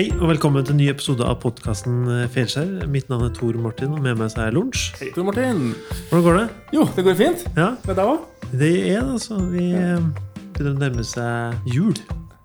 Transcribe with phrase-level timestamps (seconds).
[0.00, 2.86] Hei og velkommen til en ny episode av podkasten Fjellskjær.
[2.88, 4.94] Mitt navn er Tor Martin, og med meg så er Lunsj.
[4.96, 5.74] Hei, Tor Martin.
[6.08, 6.44] Hvordan går det?
[6.72, 7.42] Jo, det går fint.
[7.52, 8.22] Ja, Med deg òg?
[8.48, 9.36] det er det, altså.
[9.52, 10.06] Vi eh,
[10.54, 11.92] begynner å nærme seg jul.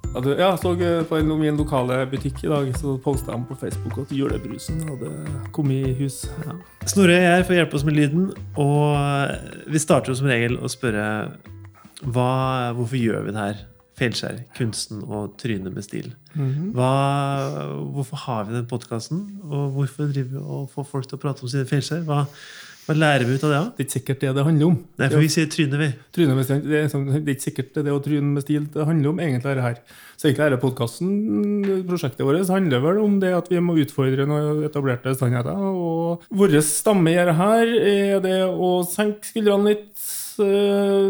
[0.10, 3.46] Ja, du, jeg så eh, på en, min lokale butikk i dag, så posta han
[3.48, 5.14] på Facebook at julebrusen hadde
[5.56, 6.26] kommet i hus.
[6.44, 6.58] Ja.
[6.92, 10.28] Snorre er her for å hjelpe oss med lyden, og eh, vi starter jo som
[10.28, 11.08] regel å spørre
[12.04, 12.30] hva,
[12.76, 13.64] hvorfor gjør vi det her?
[13.96, 16.12] Feilskjær, kunsten og trynet med stil.
[16.36, 16.92] Hva,
[17.96, 21.46] hvorfor har vi den podkasten, og hvorfor driver vi og får folk til å prate
[21.46, 22.04] om sine Felskjær?
[22.08, 22.26] Hva,
[22.86, 23.60] hva lærer vi ut av det?
[23.60, 23.70] da?
[23.72, 24.76] Det er ikke sikkert det det handler om.
[25.00, 25.88] Nei, for vi sier trynet, vi.
[26.14, 28.46] Trynet med stil, det, er sånn, det er ikke sikkert det det å tryne med
[28.46, 29.24] stil det handler om.
[29.24, 29.80] egentlig er det her.
[30.20, 31.16] Så egentlig er det podkasten,
[31.88, 35.56] prosjektet vårt, handler vel om det at vi må utfordre noen etablerte sannheter.
[35.56, 39.90] Og vår stamme i dette her er det å senke skuldrene litt.
[40.44, 41.08] Eh,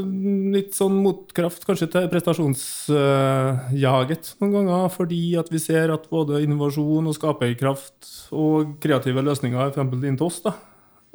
[0.55, 7.09] Litt sånn motkraft kanskje til prestasjonsjaget noen ganger, fordi at vi ser at både innovasjon
[7.09, 7.99] og skaperkraft
[8.35, 10.51] og kreative løsninger, for eksempel inn til oss, da,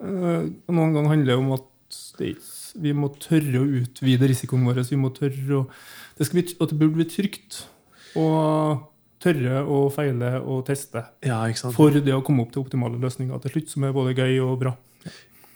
[0.03, 0.41] eh,
[0.72, 1.66] noen ganger handler det om at
[2.81, 4.84] vi må tørre å utvide risikoen vår.
[4.86, 5.64] Vi må tørre å,
[6.19, 7.53] det, skal bli, at det burde bli trygt
[8.19, 8.27] å
[9.20, 11.42] tørre å feile og teste Ja,
[11.75, 14.55] for det å komme opp til optimale løsninger til slutt, som er både gøy og
[14.62, 14.72] bra.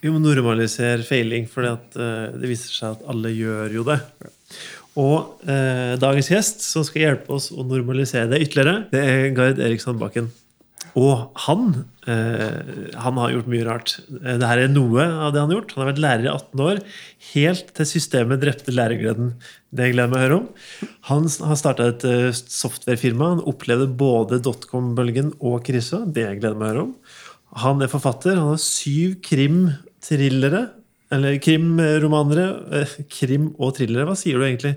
[0.05, 3.97] Vi må normalisere feiling, for det viser seg at alle gjør jo det.
[5.01, 9.63] Og eh, dagens gjest som skal hjelpe oss å normalisere det ytterligere, det er Gard
[9.65, 10.29] Erik Sandbakken.
[10.95, 13.97] Og han, eh, han har gjort mye rart.
[14.13, 15.75] Eh, Dette er noe av det han har gjort.
[15.75, 16.83] Han har vært lærer i 18 år,
[17.33, 19.33] helt til systemet drepte lærergleden.
[19.75, 20.49] Det gleder jeg meg å høre om.
[21.11, 23.33] Han har starta et eh, softwarefirma.
[23.35, 26.05] Han opplevde både dotcom-bølgen og krisa.
[26.07, 26.95] Det gleder jeg meg å høre om.
[27.65, 28.39] Han er forfatter.
[28.39, 29.19] Han har syv
[30.05, 30.69] krim-thrillere.
[31.13, 32.47] Eller krimromanere.
[32.73, 34.07] eh, Krim og thrillere.
[34.07, 34.77] Hva sier du egentlig?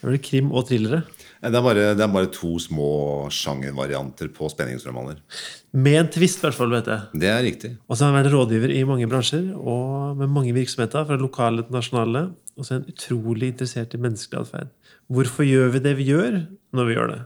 [0.00, 1.02] Det er krim og thrillere?
[1.40, 5.16] Det er, bare, det er bare to små sjangervarianter på spenningsromaner.
[5.72, 6.70] Med en twist, i hvert fall.
[6.70, 7.00] vet jeg.
[7.20, 7.70] Det er riktig.
[7.88, 11.64] Og så har han vært rådgiver i mange bransjer og med mange virksomheter, fra lokale
[11.64, 12.26] til nasjonale.
[12.58, 14.68] Og så er han utrolig interessert i menneskelig atferd.
[15.08, 16.42] Hvorfor gjør vi det vi gjør,
[16.76, 17.20] når vi gjør det?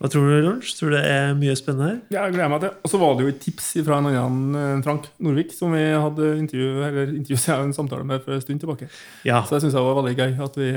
[0.00, 0.70] Hva tror du, Lars?
[0.78, 1.96] Tror du det er mye spennende her?
[2.08, 2.70] Ja, jeg gleder meg til.
[2.80, 5.82] Og så var det jo et tips fra en annen eh, Frank Norvik, som vi
[5.92, 8.88] hadde intervju, eller intervju, ja, en samtale med for en stund tilbake.
[9.28, 9.42] Ja.
[9.44, 10.30] Så jeg syns det var veldig gøy.
[10.46, 10.70] At vi,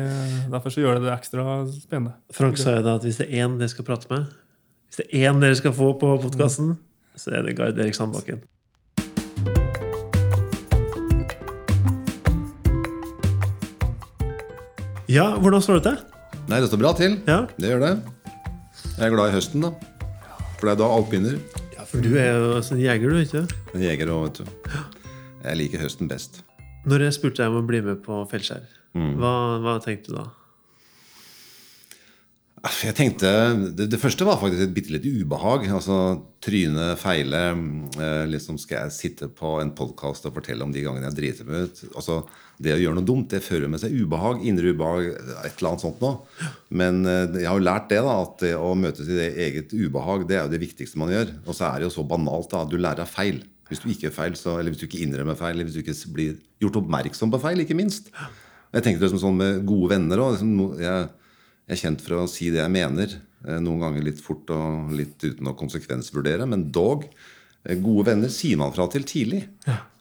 [0.51, 2.17] derfor så gjør det det ekstra spennende.
[2.35, 4.25] Frank sa jo da at hvis det er én dere skal prate med,
[4.91, 6.73] hvis det er én dere skal få på podkasten,
[7.15, 8.43] så er det Gard Erik Sandbakken.
[15.07, 16.03] Ja, hvordan står det til?
[16.51, 17.15] Nei, det står bra til.
[17.23, 17.93] Ja, Det gjør det.
[18.97, 19.71] Jeg er glad i høsten, da.
[20.59, 21.39] For det er da alt begynner.
[21.75, 23.43] ja for du er jo sånn jeger, du, ikke
[23.73, 24.77] En jeger òg, vet du.
[25.43, 26.43] Jeg liker høsten best.
[26.87, 29.33] Når jeg spurte deg om å bli med på Feilskjær, hva,
[29.63, 30.27] hva tenkte du da?
[32.83, 33.29] Jeg tenkte,
[33.75, 35.65] Det, det første var faktisk et bitte lite ubehag.
[35.67, 35.97] altså
[36.43, 37.41] Tryne, feile.
[37.99, 41.49] Eh, liksom Skal jeg sitte på en podkast og fortelle om de gangene jeg driter
[41.49, 41.81] meg ut?
[41.95, 42.21] altså
[42.63, 44.43] Det å gjøre noe dumt det fører med seg ubehag.
[44.47, 45.09] Indre ubehag,
[45.43, 46.49] et eller annet sånt noe.
[46.71, 49.73] Men eh, jeg har jo lært det, da, at det å møtes i det eget
[49.75, 51.33] ubehag, det er jo det viktigste man gjør.
[51.47, 52.49] Og så er det jo så banalt.
[52.53, 53.41] da, at Du lærer av feil.
[53.69, 55.81] Hvis du ikke gjør feil, så, eller hvis du ikke innrømmer feil, eller hvis du
[55.83, 58.09] ikke blir gjort oppmerksom på feil, ikke minst.
[58.73, 60.35] Jeg tenkte liksom sånn med gode venner òg.
[60.35, 60.51] Liksom,
[60.81, 61.07] jeg,
[61.69, 63.15] jeg er kjent for å si det jeg mener.
[63.47, 66.45] eh, Noen ganger litt fort og litt uten å konsekvensvurdere.
[66.49, 67.07] Men dog,
[67.83, 69.43] gode venner sier man fra til tidlig.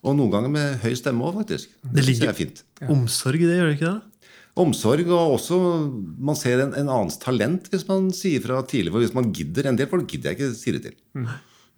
[0.03, 1.77] Og noen ganger med høy stemme òg, faktisk.
[1.83, 2.65] Det synes jeg er fint.
[2.91, 4.27] Omsorg i det, gjør det ikke det?
[4.62, 5.59] Omsorg, og også
[6.21, 8.93] man ser en, en annens talent hvis man sier fra tidlig.
[8.93, 10.97] For hvis man gidder En del folk gidder jeg ikke si det til.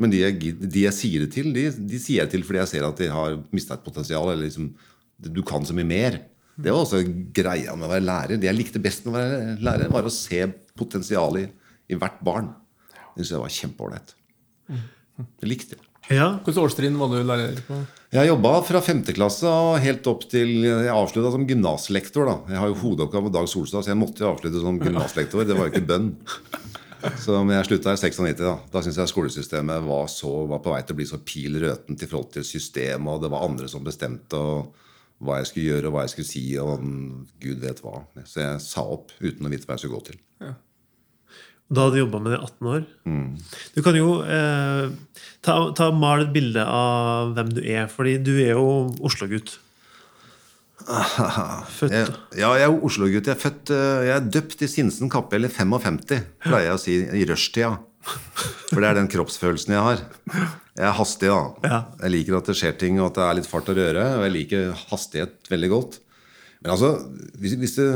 [0.02, 2.72] Men de jeg, de jeg sier det til, de, de sier jeg til fordi jeg
[2.72, 4.32] ser at de har mista et potensial.
[4.32, 4.72] Eller liksom,
[5.20, 6.18] du kan så mye mer.
[6.56, 7.02] Det var også
[7.34, 8.40] greia med å være lærer.
[8.40, 10.42] Det jeg likte best med å være lærer, var å se
[10.78, 12.50] potensialet i, i hvert barn.
[13.14, 14.14] Det syns jeg var kjempeålreit.
[15.16, 15.84] Det likte jeg.
[16.12, 16.34] Ja.
[16.44, 17.78] Hvilket årstrinn var du lærer på?
[18.14, 22.28] Jeg jobba fra femte klasse og helt opp til Jeg avslutta som gymnaslektor.
[22.28, 22.36] da.
[22.52, 25.46] Jeg har jo hovedoppgave med Dag Solstad, så jeg måtte jo avslutte som gymnaslektor.
[25.48, 26.12] Det var jo ikke bønn.
[27.20, 28.38] Så men jeg slutta i 96.
[28.40, 31.58] Da Da syns jeg skolesystemet var, så, var på vei til å bli så pil
[31.60, 34.72] røtent i forhold til systemet, og det var andre som bestemte og
[35.24, 36.84] hva jeg skulle gjøre og hva jeg skulle si, og
[37.40, 38.02] gud vet hva.
[38.28, 40.20] Så jeg sa opp uten å vite hva jeg skulle gå til.
[41.74, 42.86] Da hadde du jobba med det i 18 år.
[43.74, 44.88] Du kan jo eh,
[45.44, 48.66] ta, ta male et bilde av hvem du er, fordi du er jo
[49.04, 49.56] Oslo-gutt.
[51.78, 53.30] Født Jeg, ja, jeg er Oslo-gutt.
[53.30, 56.82] Jeg, er født, eh, jeg er døpt i Sinsen kapell i 55, pleier jeg å
[56.82, 57.74] si, i rushtida.
[58.04, 60.02] For det er den kroppsfølelsen jeg har.
[60.74, 61.68] Jeg er hastig, da.
[61.70, 61.78] Ja.
[62.02, 64.04] Jeg liker at det skjer ting, og at det er litt fart og røre.
[64.18, 65.98] Og jeg liker hastighet veldig godt.
[66.64, 66.90] Men altså,
[67.40, 67.86] hvis, hvis du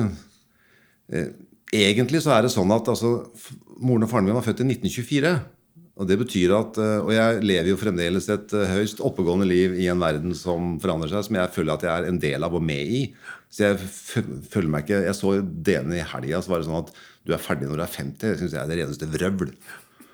[1.13, 1.29] eh,
[1.75, 3.29] Egentlig så er det sånn at altså,
[3.77, 5.33] moren og faren min var født i 1924.
[5.99, 9.75] Og det betyr at, eh, og jeg lever jo fremdeles et eh, høyst oppegående liv
[9.83, 12.55] i en verden som forandrer seg, som jeg føler at jeg er en del av
[12.55, 13.01] og med i.
[13.51, 13.81] Så jeg
[14.53, 16.95] føler meg ikke Jeg så DN i helga, så var det sånn at
[17.27, 18.23] du er ferdig når du er 50.
[18.23, 19.53] Det syns jeg er det reneste vrøvl.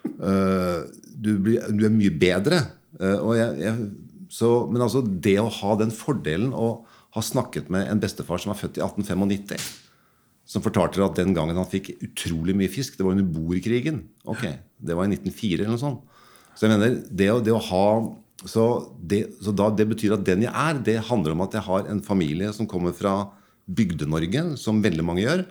[0.09, 0.81] Eh,
[1.13, 2.65] du, blir, du er mye bedre.
[2.99, 3.89] Jeg, jeg,
[4.33, 6.69] så, men altså, det å ha den fordelen å
[7.15, 9.84] ha snakket med en bestefar som er født i 1895
[10.45, 14.03] som fortalte at den gangen han fikk utrolig mye fisk, det var under boerkrigen.
[14.29, 14.45] Ok,
[14.79, 16.21] Det var i 1904 eller noe sånt.
[16.55, 17.87] Så jeg mener, det å, det å ha
[18.45, 18.65] så,
[19.01, 21.89] det, så da, det betyr at den jeg er, det handler om at jeg har
[21.89, 23.31] en familie som kommer fra
[23.65, 25.45] Bygde-Norge, som veldig mange gjør.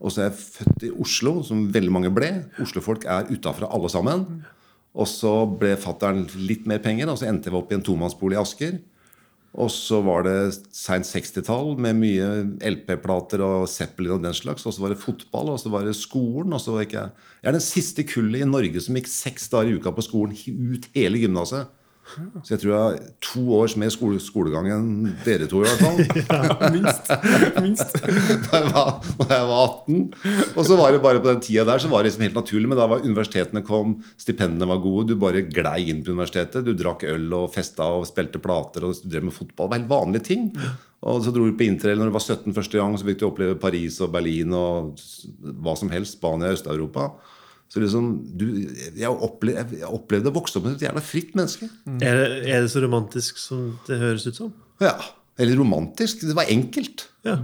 [0.00, 2.30] Og så er jeg født i Oslo, som veldig mange ble.
[2.62, 4.24] Oslofolk er utafra alle sammen.
[4.96, 8.38] Og så ble fattern litt mer penger, og så endte jeg opp i en tomannsbolig
[8.38, 8.78] i Asker.
[9.58, 10.34] Og så var det
[10.70, 12.26] seint 60-tall med mye
[12.70, 14.62] LP-plater og Zeppelin og den slags.
[14.62, 16.54] Og så var det fotball, og så var det skolen.
[16.54, 17.26] og så var ikke jeg...
[17.42, 20.36] jeg er den siste kullet i Norge som gikk seks dager i uka på skolen
[20.36, 21.66] ut hele gymnaset.
[22.42, 24.88] Så jeg tror jeg har to års mer skole, skolegang enn
[25.22, 26.00] dere to, i hvert fall.
[26.30, 27.10] Ja, minst.
[27.62, 27.96] minst.
[28.50, 30.00] da jeg, var, da jeg var 18.
[30.56, 32.70] Og så var det bare på den tida der så var det liksom helt naturlig.
[32.72, 36.66] Men da var universitetene kom, stipendene var gode, du bare glei inn på universitetet.
[36.66, 39.70] Du drakk øl og festa og spilte plater og drev med fotball.
[39.70, 40.48] Det var helt vanlige ting.
[41.00, 43.28] Og så dro du på interrail når du var 17 første gang, så fikk du
[43.30, 44.98] oppleve Paris og Berlin og
[45.62, 46.18] hva som helst.
[46.18, 47.12] Spania og Øst-Europa.
[47.70, 48.48] Så liksom, du,
[48.98, 51.68] jeg, opplevde, jeg opplevde å vokse opp med et jævla fritt menneske.
[52.02, 54.52] Er, det, er det så romantisk som det høres ut som?
[54.82, 54.96] Ja,
[55.40, 56.24] Eller romantisk.
[56.26, 57.06] Det var enkelt.
[57.24, 57.38] Ja.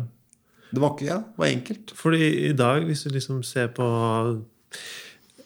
[0.73, 1.93] Det var ikke, ja, det var enkelt.
[1.95, 3.87] Fordi i dag, hvis du liksom ser på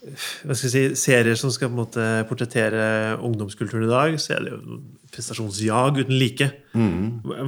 [0.01, 4.39] hva skal jeg si, serier som skal på en måte portrettere ungdomskulturen i dag, så
[4.39, 4.79] er det jo
[5.13, 6.49] prestasjonsjag uten like.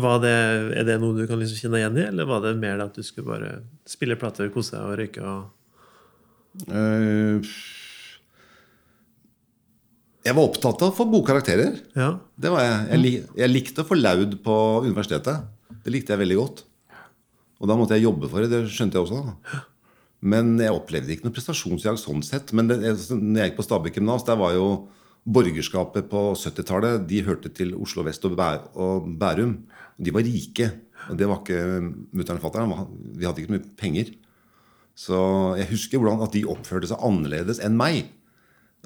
[0.05, 0.37] Var det,
[0.83, 3.01] er det noe du kan liksom kjenne igjen i, eller var det mer at du
[3.07, 3.55] skulle bare
[3.89, 5.25] spille plater, kose deg og røyke?
[5.25, 5.62] og
[10.23, 11.81] jeg var opptatt av å få gode karakterer.
[11.99, 12.13] Ja.
[12.39, 12.77] Det var jeg.
[12.93, 14.55] Jeg, lik, jeg likte å få laud på
[14.85, 15.49] universitetet.
[15.83, 16.65] Det likte jeg veldig godt.
[17.63, 18.51] Og da måtte jeg jobbe for det.
[18.53, 19.63] Det skjønte jeg også.
[20.23, 22.53] Men jeg opplevde ikke noe prestasjonsjag sånn sett.
[22.55, 22.79] Men det,
[23.11, 24.67] når jeg gikk på Stabekk gymnas, der var jo
[25.23, 28.49] borgerskapet på 70-tallet De hørte til Oslo vest og, Bæ
[28.79, 29.57] og Bærum.
[29.99, 30.71] De var rike.
[31.11, 31.63] Og det var ikke
[32.15, 32.77] mutter'n og fatter'n.
[33.19, 34.15] Vi hadde ikke mye penger.
[34.99, 35.19] Så
[35.59, 38.11] jeg husker hvordan at de oppførte seg annerledes enn meg.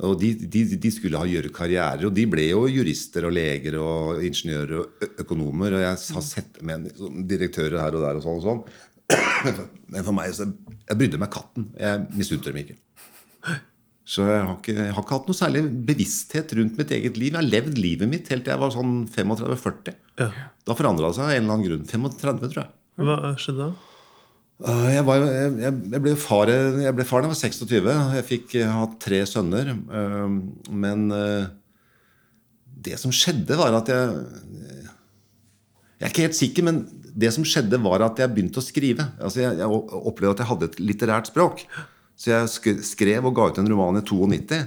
[0.05, 3.79] Og de, de, de skulle ha gjøre karrierer, og de ble jo jurister og leger
[3.81, 5.79] og ingeniører og økonomer.
[5.79, 8.61] Og jeg har sett med sånn direktører her og der og sånn og sånn.
[9.94, 11.70] Men for meg så Jeg brydde meg katten.
[11.81, 12.76] Jeg misunte dem ikke.
[14.06, 17.32] Så jeg har, ikke, jeg har ikke hatt noe særlig bevissthet rundt mitt eget liv.
[17.32, 19.97] Jeg har levd livet mitt helt til jeg var sånn 35-40.
[20.20, 20.29] Ja.
[20.62, 21.88] Da forandra det seg av en eller annen grunn.
[21.88, 22.75] 35, tror jeg.
[23.00, 23.96] Hva skjedde da?
[24.56, 27.88] Uh, Jeg, var, jeg, jeg ble far Jeg ble far da jeg var 26.
[28.17, 29.75] Jeg fikk hatt tre sønner.
[29.91, 31.08] Uh, Men
[32.87, 34.06] det som skjedde, var at jeg
[35.97, 36.81] Jeg er ikke helt sikker, men
[37.17, 39.06] det som skjedde, var at jeg begynte å skrive.
[39.17, 41.62] Altså jeg, opplevde at jeg hadde et litterært språk.
[42.17, 44.59] Så jeg skrev og ga ut en roman i 92.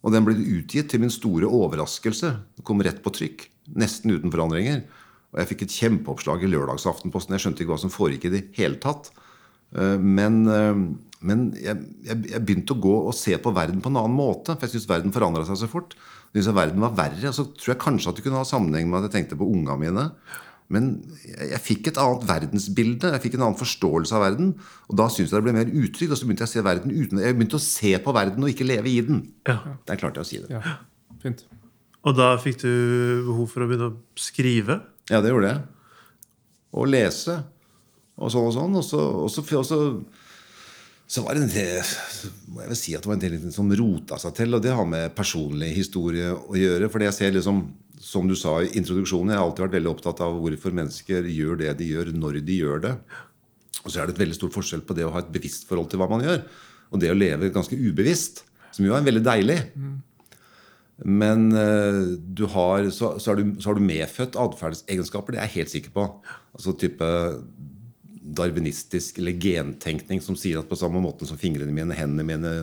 [0.00, 2.30] Og den ble utgitt til min store overraskelse.
[2.56, 3.48] Det kom rett på trykk.
[3.78, 4.84] Nesten uten forandringer.
[5.30, 7.36] Og jeg fikk et kjempeoppslag i Lørdagsaftenposten.
[7.36, 9.12] Jeg skjønte ikke hva som foregikk i det hele tatt.
[9.76, 10.80] Eh, Men, eh,
[11.22, 14.56] men jeg, jeg, jeg begynte å gå og se på verden på en annen måte.
[14.56, 15.94] For jeg syntes verden forandra seg så fort.
[16.32, 17.28] Jeg syntes at verden var verre.
[17.30, 19.48] Og så tror jeg kanskje at det kunne ha sammenheng med at jeg tenkte på
[19.52, 20.06] unga mine.
[20.70, 20.90] Men
[21.26, 23.12] jeg, jeg fikk et annet verdensbilde.
[23.14, 24.52] Jeg fikk en annen forståelse av verden.
[24.88, 26.10] Og da syntes jeg det ble mer utrygt.
[26.10, 28.52] Og så begynte jeg å se verden uten Jeg begynte å se på verden og
[28.52, 29.24] ikke leve i den.
[29.50, 29.58] Ja.
[29.90, 30.50] Der klarte jeg å si det.
[30.58, 30.78] Ja,
[31.22, 31.42] fint.
[32.00, 32.70] Og da fikk du
[33.26, 34.78] behov for å begynne å skrive?
[35.10, 35.62] Ja, det gjorde jeg.
[36.78, 37.40] Og lese.
[38.20, 38.76] Og sånn og sånn.
[38.78, 39.78] Og så, og så, og så,
[41.10, 41.94] så var det en del
[42.50, 44.54] må jeg vel si at det var en del som rota seg til.
[44.56, 46.90] Og det har med personlig historie å gjøre.
[46.92, 47.64] For jeg ser liksom,
[48.00, 51.62] som du sa i introduksjonen, jeg har alltid vært veldig opptatt av hvorfor mennesker gjør
[51.64, 52.94] det de gjør, når de gjør det.
[53.80, 55.88] Og så er det et veldig stor forskjell på det å ha et bevisst forhold
[55.90, 56.42] til hva man gjør,
[56.90, 58.44] og det å leve ganske ubevisst.
[58.74, 59.56] Som jo er veldig deilig.
[61.04, 65.34] Men eh, du har, så, så, du, så har du medfødt atferdsegenskaper.
[65.34, 66.06] Det er jeg helt sikker på.
[66.56, 67.08] Altså type
[68.30, 72.54] darwinistisk eller gentenkning som sier at på samme måte som fingrene mine, hendene mine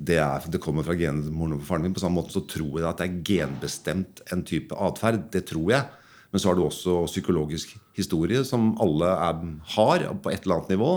[0.00, 1.94] det, er, det kommer fra genmoren og faren min.
[1.96, 5.26] På samme måte så tror jeg at det er genbestemt en type atferd.
[5.34, 5.84] Det tror jeg.
[6.30, 9.42] Men så har du også psykologisk historie som alle er,
[9.74, 10.94] har på et eller annet nivå.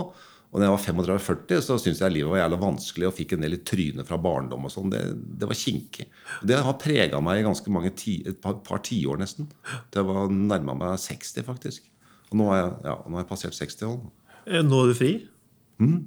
[0.54, 0.82] Og når jeg var
[1.18, 4.18] 35-40, så syntes jeg livet var jævla vanskelig og fikk en del i trynet fra
[4.22, 4.68] barndom.
[4.68, 4.92] og sånn.
[4.92, 5.00] Det,
[5.42, 6.06] det var kinkig.
[6.46, 9.48] Det har prega meg i ganske mange ti, et par, par tiår nesten.
[9.90, 11.88] Til jeg var nærma meg 60, faktisk.
[12.30, 13.98] Og nå har jeg, ja, nå har jeg passert 60 år.
[14.46, 15.12] Eh, Nå er du fri?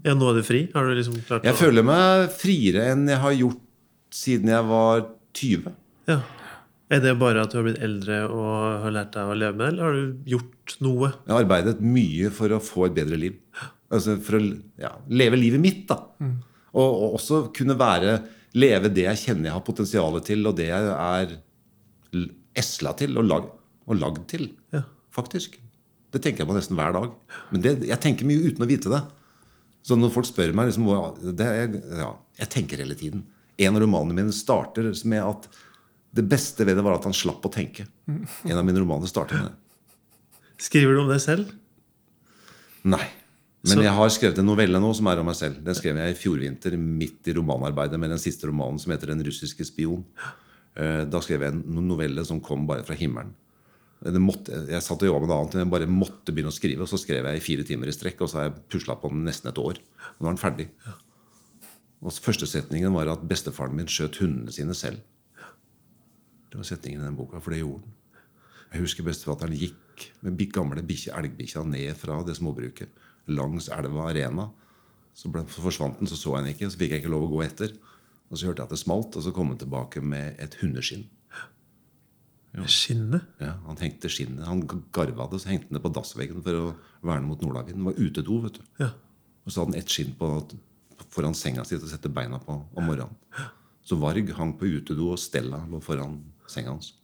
[0.08, 0.64] Ja, nå er du fri?
[0.72, 3.60] Har du liksom klart Jeg å føler meg friere enn jeg har gjort
[4.16, 5.04] siden jeg var
[5.36, 5.74] 20.
[6.08, 6.22] Ja.
[6.88, 8.52] Er det bare at du har blitt eldre og
[8.86, 11.10] har lært deg å leve med eller har du gjort noe?
[11.28, 13.36] Jeg har arbeidet mye for å få et bedre liv.
[13.94, 14.42] Altså For å
[14.82, 16.02] ja, leve livet mitt, da.
[16.74, 18.18] Og, og også kunne være
[18.58, 21.38] leve det jeg kjenner jeg har potensial til, og det jeg er
[22.58, 23.48] esla til og, lag,
[23.88, 24.50] og lagd til.
[24.76, 24.84] Ja.
[25.14, 25.60] Faktisk.
[26.14, 27.14] Det tenker jeg på nesten hver dag.
[27.52, 29.02] Men det, jeg tenker mye uten å vite det.
[29.88, 30.88] Så når folk spør meg liksom,
[31.38, 33.24] det er, ja, Jeg tenker hele tiden.
[33.58, 35.48] En av romanene mine starter med at
[36.18, 37.86] det beste ved det var at han slapp å tenke.
[38.08, 39.56] En av mine romaner starter med det.
[40.68, 41.52] Skriver du om det selv?
[42.88, 43.06] Nei.
[43.68, 45.58] Men jeg har skrevet en novelle nå som er om meg selv.
[45.66, 49.08] Den skrev jeg i fjor vinter, midt i romanarbeidet med den siste romanen som heter
[49.08, 50.06] 'Den russiske spion'.
[50.76, 53.34] Eh, Da skrev jeg en novelle som kom bare fra himmelen.
[54.04, 56.60] Det måtte, jeg satt og jobba med noe annet, men jeg bare måtte begynne å
[56.60, 56.82] skrive.
[56.82, 59.10] Og så skrev jeg i fire timer i strekk, og så har jeg pusla på
[59.10, 59.74] den nesten et år.
[59.74, 60.70] Og nå er den ferdig.
[62.04, 65.02] Og første setningen var at bestefaren min skjøt hundene sine selv.
[66.52, 67.94] Det var setningen i den boka, for det gjorde den.
[68.72, 72.90] Jeg husker bestefatteren gikk med gamle elgbikkja ned fra det småbruket
[73.28, 74.50] langs elva Arena.
[75.18, 76.72] Så, ble, forsvant den, så så jeg den ikke.
[76.72, 77.74] Så fikk jeg ikke lov å gå etter.
[78.28, 81.08] Og så hørte jeg at det smalt, og så kom han tilbake med et hundeskinn.
[82.66, 83.22] Skinnet?
[83.44, 86.72] Ja, Han hengte skinnet, han garva det, så hengte han det på dassveggen for å
[87.06, 87.84] verne mot nordavinden.
[87.84, 88.64] Det var utedo, vet du.
[88.82, 88.88] Ja.
[89.46, 90.32] Og så hadde han ett skinn på,
[91.14, 93.14] foran senga si til å sette beina på om morgenen.
[93.86, 96.18] Så Varg hang på utedo, og Stella lå foran
[96.50, 96.96] senga hans.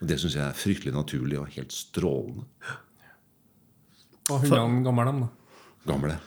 [0.00, 2.48] Og Det syns jeg er fryktelig naturlig og helt strålende.
[4.32, 5.56] Og hundene gamle, dem, da.
[5.88, 6.18] Gamle,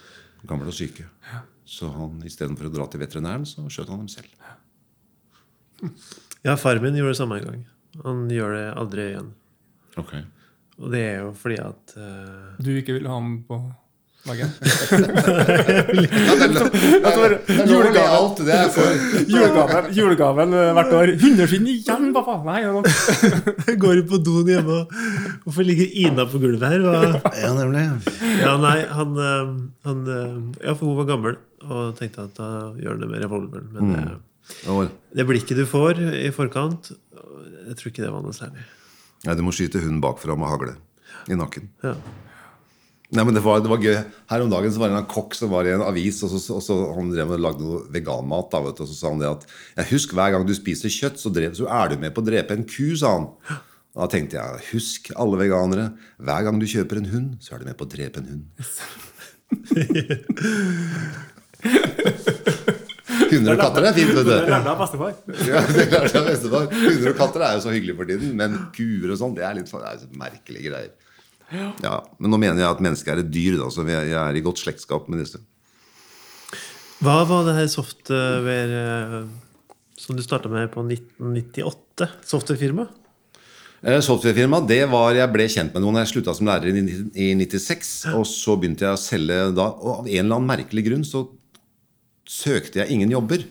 [0.45, 1.07] gamle og syke.
[1.65, 4.29] Så han istedenfor å dra til veterinæren, så skjøt han dem selv.
[6.45, 7.63] Ja, far min gjorde det samme en gang.
[8.03, 9.31] Han gjør det aldri igjen.
[9.99, 10.13] Ok.
[10.75, 13.59] Og det er jo fordi at uh, Du ikke vil ha ham på
[19.29, 21.11] Julegaven, julegaven eh, hvert år.
[21.21, 22.39] Hundeskinn igjen, pappa!
[22.47, 24.95] Nei, Jeg går på doen hjemme og
[25.45, 26.81] Hvorfor ligger Ina på gulvet her?
[26.89, 26.95] Og...
[27.37, 27.83] Ja, nemlig.
[28.41, 29.53] Ja, nei, han, eh,
[29.85, 30.33] han eh,
[30.65, 33.67] Ja, for hun var gammel og tenkte at da gjør han det med revolveren.
[33.73, 36.91] Men det, det blikket du får i forkant,
[37.65, 38.61] jeg tror ikke det var noe særlig.
[39.25, 40.73] nei, du må skyte hunden bakfra med hagle
[41.29, 41.69] i nakken.
[41.85, 41.95] Ja.
[43.13, 43.99] Nei, men det var, det var gøy.
[44.31, 46.39] Her om dagen så var det en kokk som var i en avis, og så,
[46.57, 48.49] og så han drev og lagde noe veganmat.
[48.51, 49.45] Da, vet du, og så sa han det at
[49.77, 52.27] jeg husk hver gang du spiser kjøtt, så, drev, så er du med på å
[52.27, 53.29] drepe en ku, sa han.
[53.95, 55.85] Da tenkte jeg husk alle veganere.
[56.17, 58.45] Hver gang du kjøper en hund, så er du med på å drepe en hund.
[63.25, 64.49] Hunder og katter er fint, vet Det du.
[64.49, 65.13] lærte jeg av bestefar.
[65.49, 66.67] Ja, det jeg bestefar.
[67.11, 69.71] Og katter er jo så hyggelig for tiden, men kuer og sånn, det er litt
[69.71, 70.91] det er merkelige greier.
[71.53, 74.35] Ja, Men nå mener jeg at mennesket er et dyr, da, så vi jeg er
[74.39, 75.39] i godt slektskap med disse.
[77.03, 79.17] Hva var det her software eh,
[79.99, 82.07] som du starta med på 1998?
[82.25, 82.87] Softwarefirma?
[83.85, 87.45] Eh, Softwarefirma, det var Jeg ble kjent med noen jeg slutta som lærer i ni-
[87.45, 87.91] 96.
[88.15, 91.27] Og så begynte jeg å selge da, og av en eller annen merkelig grunn så
[92.25, 93.43] søkte jeg ingen jobber.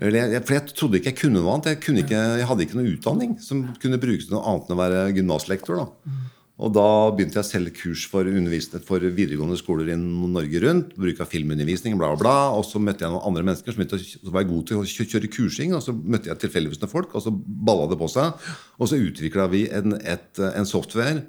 [0.00, 0.12] For
[0.56, 1.70] jeg trodde ikke jeg kunne noe annet.
[1.74, 4.76] Jeg, kunne ikke, jeg hadde ikke noe utdanning som kunne brukes til noe annet enn
[4.76, 5.80] å være gymnaslektor.
[5.80, 6.12] da.
[6.60, 6.86] Og da
[7.16, 10.90] begynte jeg å selge kurs for undervisning for videregående skoler i Norge rundt.
[11.00, 12.34] Bruk av filmundervisning, bla, bla.
[12.52, 15.30] Og så møtte jeg noen andre mennesker som å- som var gode til å kjøre
[15.32, 15.72] kursing.
[15.72, 18.34] Og så møtte jeg tilfeldigvis noen folk, og så balla det på seg.
[18.78, 21.24] Og så utvikla vi en, et, en software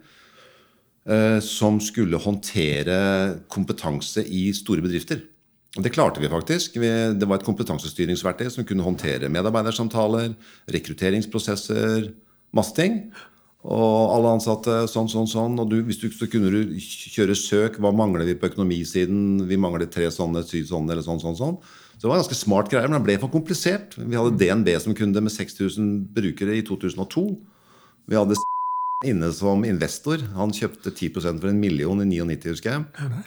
[1.08, 5.24] eh, som skulle håndtere kompetanse i store bedrifter.
[5.78, 6.76] Og det klarte vi faktisk.
[6.76, 10.36] Vi, det var et kompetansestyringsverktøy som kunne håndtere medarbeidersamtaler,
[10.68, 12.12] rekrutteringsprosesser,
[12.52, 13.06] masse ting.
[13.62, 15.60] Og alle ansatte sånn, sånn, sånn.
[15.62, 17.78] Og du, hvis du, så kunne du kjøre søk.
[17.82, 19.44] Hva mangler vi på økonomisiden?
[19.50, 21.60] Vi mangler tre sånne, syv sånne, eller sånn, sånn, sånn.
[21.94, 23.94] Så det var en ganske smart greier, men det ble for komplisert.
[24.00, 27.28] Vi hadde DNB som kunde med 6000 brukere i 2002.
[28.10, 28.40] Vi hadde
[29.12, 30.26] inne som investor.
[30.40, 33.22] Han kjøpte 10% for en million i 99, husker jeg.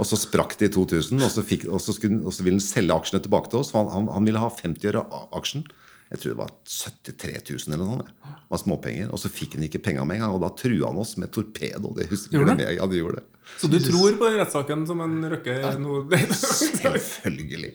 [0.00, 2.58] Og så sprakk det i 2000, og så, fikk, og så, skulle, og så ville
[2.58, 3.70] han selge aksjene tilbake til oss.
[3.76, 5.62] Han, han, han ville ha 50 øre av aksjen.
[6.10, 7.34] Jeg tror det var 73
[7.68, 8.06] 000 eller noe.
[8.06, 9.12] Det var småpenger.
[9.14, 11.30] Og så fikk han ikke penga med en gang, og da trua han oss med
[11.30, 11.92] torpedo.
[11.94, 12.72] Det husker Gjorde med.
[12.74, 13.26] Ja, de gjorde det.
[13.58, 15.94] Så du tror på den rettssaken som en Røkke nå
[16.80, 17.70] Selvfølgelig.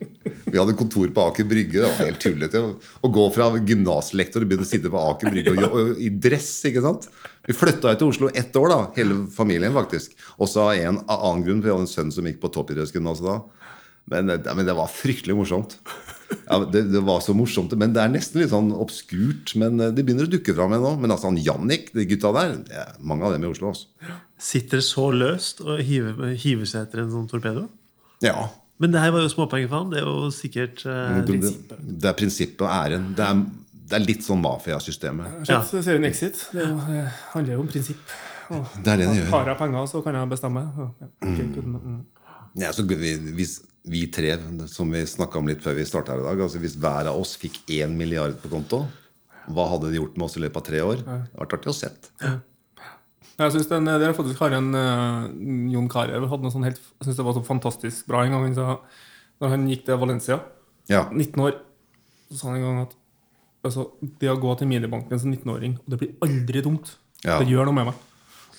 [0.46, 1.82] Vi hadde kontor på Aker Brygge.
[1.82, 5.52] Det var helt tullete å- gå fra gymnaslektor og begynne å sitte på Aker Brygge
[5.56, 6.52] og, jo- og, i dress.
[6.70, 7.10] ikke sant?
[7.48, 10.16] Vi flytta til Oslo ett år, da, hele familien faktisk.
[10.40, 13.38] Også av en annen grunn, for vi hadde en sønn som gikk på toppidrettsgymnaset da.
[14.12, 15.78] Men, det- men det var fryktelig morsomt.
[16.50, 19.56] Ja, det, det var så morsomt, men Det er nesten litt sånn obskurt.
[19.62, 20.92] Men eh, det begynner å dukke fram igjen nå.
[21.02, 23.72] Men altså, han Jannik, de gutta der, det er mange av dem i Oslo.
[23.74, 23.88] Også.
[24.42, 27.68] Sitter så løst og hiver, hiver seg etter en sånn torpedo?
[28.26, 29.92] Ja, Men det her var jo småpenger for han.
[29.94, 33.06] Det er jo sikkert eh, Det, det, det er prinsippet og æren.
[33.16, 33.44] Det er,
[33.86, 35.46] det er litt sånn mafiasystemet.
[35.48, 35.62] Ja.
[35.62, 36.42] har Ser en Exit.
[36.52, 38.02] Det det handler jo om prinsipp.
[38.52, 39.30] Og Det er det det gjør.
[39.34, 40.66] Har jeg penger, så kan jeg bestemme.
[40.78, 41.08] Ja, ja.
[41.26, 42.04] Mm.
[42.56, 44.36] Ja, så vi, hvis vi tre,
[44.72, 47.20] som vi snakka om litt før vi starta her i dag altså Hvis hver av
[47.20, 48.86] oss fikk én milliard på konto,
[49.54, 51.02] hva hadde det gjort med oss i løpet av tre år?
[51.04, 52.10] Det hadde vært artig å sett.
[53.36, 55.28] Jeg synes den, Dere faktisk har en eh,
[55.76, 58.80] Jon Carew hadde noe sånn helt Jeg synes det var så fantastisk bra en gang.
[59.44, 60.40] Når han gikk til Valencia,
[60.90, 61.04] Ja.
[61.12, 61.58] 19 år,
[62.30, 62.96] så sa han en gang at
[63.66, 63.90] altså,
[64.22, 66.94] det å gå til minibanken som 19-åring, og det blir aldri dumt.
[67.26, 67.40] Ja.
[67.42, 68.04] Det gjør noe med meg.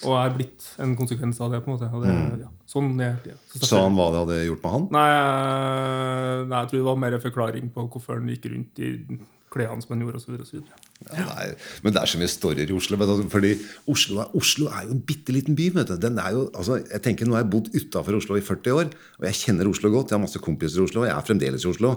[0.04, 1.62] Og er blitt en konsekvens av det.
[1.64, 2.12] på en måte og det,
[2.42, 3.36] ja, Sånn er det.
[3.54, 4.86] Så Sa han hva det hadde gjort med han?
[4.96, 8.82] Nei, eh, nei, jeg tror det var mer en forklaring på hvorfor han gikk rundt
[8.82, 8.90] i
[9.56, 10.60] klærne som han gjorde, osv.
[11.10, 11.46] Ja, nei,
[11.84, 12.98] men det er så mye storyer i Oslo.
[13.00, 13.52] Men, du, fordi
[13.92, 15.70] Oslo er, Oslo er jo en bitte liten by.
[15.75, 15.96] vet du.
[16.00, 18.92] Den er jo, altså, jeg tenker Nå har jeg bodd utafor Oslo i 40 år,
[19.18, 20.12] og jeg kjenner Oslo godt.
[20.12, 21.92] Jeg har masse kompiser i Oslo, og jeg er fremdeles i Oslo.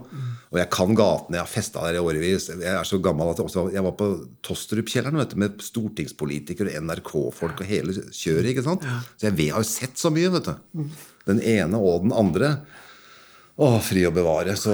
[0.50, 2.50] Og jeg kan gatene, jeg har festa der i årevis.
[2.56, 4.10] Jeg er så gammel at jeg, også, jeg var på
[4.50, 8.52] Tostrup-kjelleren vet du, med stortingspolitikere, NRK-folk og hele kjøret.
[8.54, 8.88] ikke sant?
[9.16, 10.32] Så jeg har jo sett så mye.
[10.36, 10.86] vet du.
[11.30, 12.56] Den ene og den andre.
[13.60, 14.56] Å, fri å bevare.
[14.60, 14.74] Så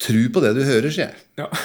[0.00, 1.26] tru på det du hører, sier jeg.
[1.40, 1.50] Ja.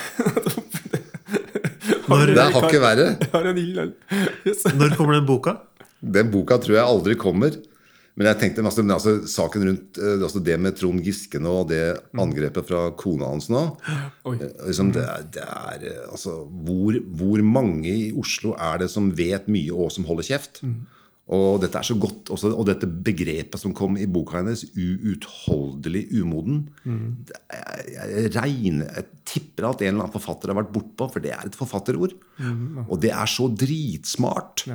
[2.05, 3.05] Det er hakket verre.
[4.79, 5.55] Når kommer den boka?
[6.01, 7.55] Den boka tror jeg aldri kommer.
[8.15, 11.51] Men jeg tenkte masse, men altså, saken rundt eh, altså det med Trond Giske nå,
[11.65, 11.81] og det
[12.15, 17.43] angrepet fra kona hans nå eh, liksom, det er, det er eh, altså, hvor, hvor
[17.43, 20.61] mange i Oslo er det som vet mye, og som holder kjeft?
[21.33, 26.03] Og dette er så godt, også, og dette begrepet som kom i boka hennes, uutholdelig
[26.21, 31.25] umoden er, jeg, regner, jeg tipper at en eller annen forfatter har vært bortpå, for
[31.25, 32.13] det er et forfatterord.
[32.85, 34.67] Og det er så dritsmart.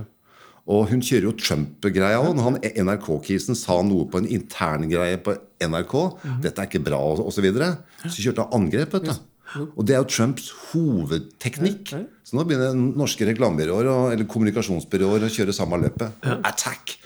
[0.70, 2.34] Og hun kjører jo Trump-greia òg.
[2.36, 5.94] Når han NRK-kisen sa noe på en intern greie på NRK
[6.42, 7.70] 'Dette er ikke bra', osv., så, videre,
[8.04, 8.98] så kjørte han angrep.
[8.98, 9.29] vet du.
[9.58, 11.90] Og det er jo Trumps hovedteknikk.
[11.92, 12.04] Ja, ja.
[12.24, 16.12] Så nå begynner norske reklamebyråer og- eller kommunikasjonsbyråer å kjøre samme løpet.
[16.44, 16.96] Attack!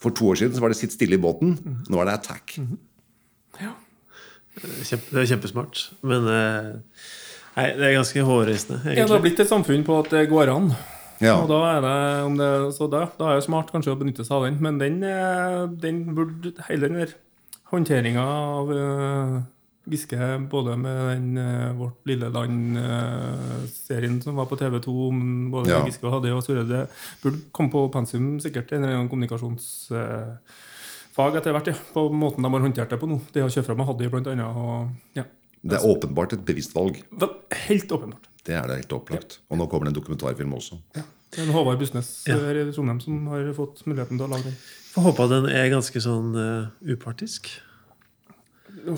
[0.00, 1.58] For to år siden så var det 'sitt stille i båten'.
[1.90, 2.56] Nå er det attack.
[4.60, 5.82] Kjempe, det er kjempesmart.
[6.02, 6.72] Men eh,
[7.56, 10.50] nei, det er ganske hårreisende, Ja, det har blitt et samfunn på at det går
[10.52, 10.72] an.
[11.20, 11.36] Ja.
[11.42, 14.24] Og da er det, om det, så da, da er det smart kanskje å benytte
[14.24, 17.14] seg av den, men den, eh, den burde hele den der
[17.72, 19.42] håndteringa av eh,
[19.90, 20.18] Giske,
[20.50, 25.18] både med den uh, Vårt lille land-serien som var på TV2 om
[25.52, 25.80] både Ja.
[25.86, 26.64] Giske og Hadde og Sture.
[26.68, 26.82] det
[27.22, 32.50] burde komme på pensum sikkert, en eller annen kommunikasjonsfag etter hvert, ja, på måten de
[32.52, 33.16] har håndtert det på nå.
[33.34, 34.56] Det å kjøre fram med hadde, blant annet.
[34.56, 35.24] Og, ja.
[35.60, 37.02] Det er åpenbart et bevisst valg.
[37.12, 37.28] Vel,
[37.68, 38.24] Helt åpenbart.
[38.46, 39.30] Det er det helt opplagt.
[39.52, 40.74] Og nå kommer det en dokumentarfilm også.
[40.96, 41.02] Ja.
[41.30, 42.34] Det er en Håvard Busnes Ja.
[42.40, 44.56] her i Trondheim som har fått muligheten til å lage den.
[44.94, 47.46] Får håpe den er ganske sånn uh, upartisk.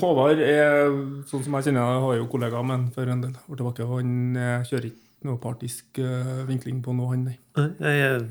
[0.00, 0.90] Håvard er,
[1.30, 3.87] sånn som jeg kjenner jeg har jo kollegaer med han for en del år tilbake,
[3.87, 7.37] og han eh, kjører ikke noe partisk eh, vinkling på noe, han, nei.
[7.58, 8.30] Nei, jeg, jeg,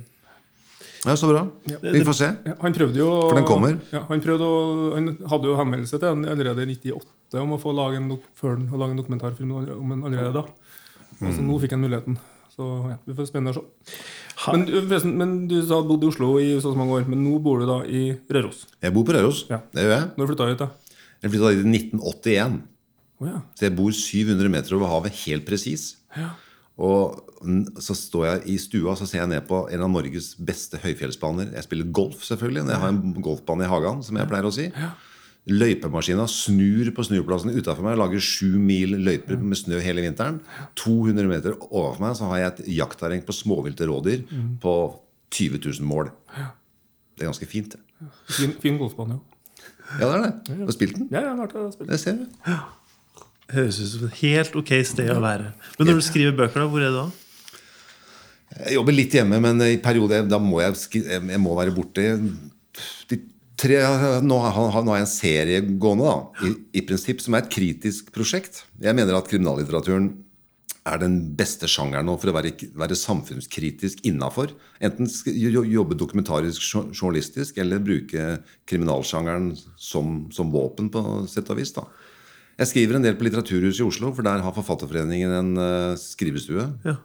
[1.05, 1.43] Ja, Så bra.
[1.71, 1.77] Ja.
[1.81, 2.27] Vi får se.
[2.45, 3.77] Ja, han prøvde jo For den kommer?
[3.93, 4.57] Ja, han, prøvde å,
[4.97, 8.57] han hadde jo henvendelse til han allerede i 98 om å få lage en, før
[8.57, 10.43] han, å lage en dokumentarfilm om han allerede da.
[11.21, 12.17] Og så nå fikk han muligheten.
[12.51, 13.97] Så ja, vi får spennende å se.
[14.51, 17.21] Men, du- men du sa du bodde i Oslo i så så mange år, men
[17.23, 18.65] nå bor du da i Røros.
[18.81, 19.45] Jeg bor på Røros.
[19.49, 19.61] Ja.
[19.71, 20.07] Det gjør jeg.
[20.17, 20.69] Når flytta du hit, da?
[21.21, 22.61] Jeg flytta dit i 1981.
[23.21, 23.41] Oh, ja.
[23.57, 25.91] Så jeg bor 700 meter over havet, helt presis.
[26.17, 26.31] Ja.
[26.81, 27.19] Og
[27.81, 31.51] så står jeg i stua så ser jeg ned på en av Norges beste høyfjellsbaner.
[31.57, 32.65] Jeg spiller golf, selvfølgelig.
[32.69, 34.67] Jeg har en golfbane i hagen, som jeg pleier å si.
[35.51, 40.39] Løypemaskina snur på snurplassen utafor meg, lager sju mil løyper med snø hele vinteren.
[40.81, 44.25] 200 meter overfor meg så har jeg et jaktterreng på småvilte rådyr
[44.61, 44.75] på
[45.33, 46.11] 20 000 mål.
[47.17, 47.77] Det er ganske fint.
[48.29, 49.30] Fin, fin golfbane, jo.
[49.99, 50.33] Ja, det er det.
[50.59, 51.07] Du har spilt den?
[51.11, 51.89] Ja, jeg har vært og spilt.
[51.91, 52.53] Det ser du.
[53.51, 55.49] høres ut som et helt ok sted å være.
[55.77, 57.09] Men når du skriver bøker, da, hvor er du da?
[58.61, 62.05] Jeg jobber litt hjemme, men i perioder da må jeg, skri- jeg må være borte.
[63.11, 63.19] De
[63.61, 63.77] tre,
[64.25, 67.51] nå, har, nå har jeg en serie gående, da, i, i prinsipp, som er et
[67.53, 68.63] kritisk prosjekt.
[68.83, 70.09] Jeg mener at kriminallitteraturen
[70.87, 74.53] er den beste sjangeren nå for å være, være samfunnskritisk innafor.
[74.81, 75.09] Enten
[75.69, 78.39] jobbe dokumentarisk journalistisk eller bruke
[78.69, 81.75] kriminalsjangeren som, som våpen, på sett og vis.
[81.77, 81.85] da.
[82.57, 86.65] Jeg skriver en del på Litteraturhuset i Oslo, for der har Forfatterforeningen en uh, skrivestue.
[86.85, 86.97] Ja.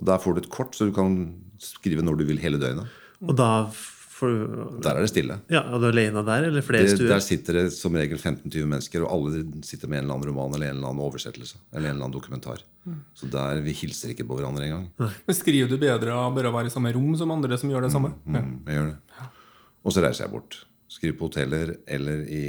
[0.00, 1.16] Og Der får du et kort, så du kan
[1.62, 2.90] skrive når du vil hele døgnet.
[3.22, 5.38] Og da får du Der er det stille.
[5.52, 7.14] Ja, Og du er alene der, eller flere Det, stuer?
[7.14, 10.54] der sitter det som regel 15-20 mennesker, og alle sitter med en eller annen roman
[10.54, 11.58] eller en eller annen oversettelse.
[11.72, 12.62] Eller en eller annen dokumentar.
[13.14, 14.88] Så der, vi hilser ikke på hverandre engang.
[14.98, 17.86] Men skriver du bedre av bare å være i samme rom som andre som gjør
[17.86, 18.10] det samme?
[18.26, 19.28] Mm, Mm, jeg gjør det.
[19.84, 20.56] Og så reiser jeg bort.
[20.90, 22.42] Skriver på hoteller eller i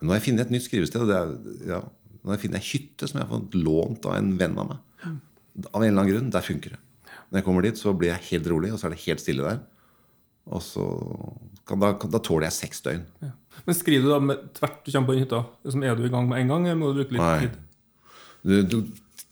[0.00, 1.06] Men nå har jeg funnet et nytt skrivested.
[1.08, 1.30] Det er,
[1.74, 1.80] ja,
[2.22, 4.72] nå har jeg funnet ei hytte som jeg har fått lånt av en venn av
[4.72, 4.80] meg.
[5.72, 6.32] Av en eller annen grunn.
[6.34, 6.80] Der funker det.
[7.30, 9.44] Når jeg kommer dit, så blir jeg helt rolig, og så er det helt stille
[9.46, 9.60] der.
[10.46, 10.84] Og så
[11.66, 13.04] kan, da, da tåler jeg seks døgn.
[13.24, 13.30] Ja.
[13.66, 15.40] Men skriver du da med, tvert du kommer på den hytta?
[15.66, 17.38] Liksom, er du i gang med en gang, eller må du bruke litt Nei.
[17.46, 17.56] tid?
[18.46, 18.76] Du, du,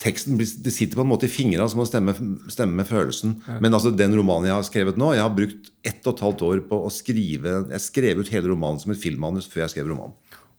[0.03, 2.15] teksten det sitter på en måte i fingrene som å stemme,
[2.53, 3.39] stemme med følelsen.
[3.63, 6.45] Men altså den romanen jeg har skrevet nå Jeg har brukt ett og et halvt
[6.49, 9.95] år på å skrive Jeg skrev ut hele romanen som et filmmanus før jeg skrev
[9.95, 10.19] romanen.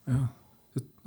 [0.09, 0.23] Ja.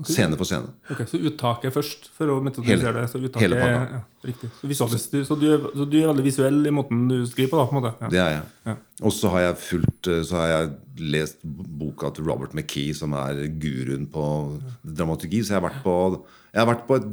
[0.06, 0.70] Scene for scene.
[0.92, 3.08] Ok, Så uttaket først, for å metodisere det.
[3.10, 3.96] Så uttaket hele pakka.
[3.96, 4.50] ja, riktig.
[4.54, 7.58] Så, så, du så du er veldig visuell i måten du skriver på?
[7.58, 7.92] da, på en måte.
[8.04, 8.10] Ja.
[8.12, 8.44] Det er jeg.
[8.70, 8.76] Ja.
[9.02, 10.70] Og så har jeg fulgt eh, Så har jeg
[11.16, 14.24] lest boka til Robert McKee, som er guruen på
[14.86, 15.42] dramaturgi.
[15.42, 15.96] Så jeg har vært på,
[16.54, 17.10] jeg har vært på et,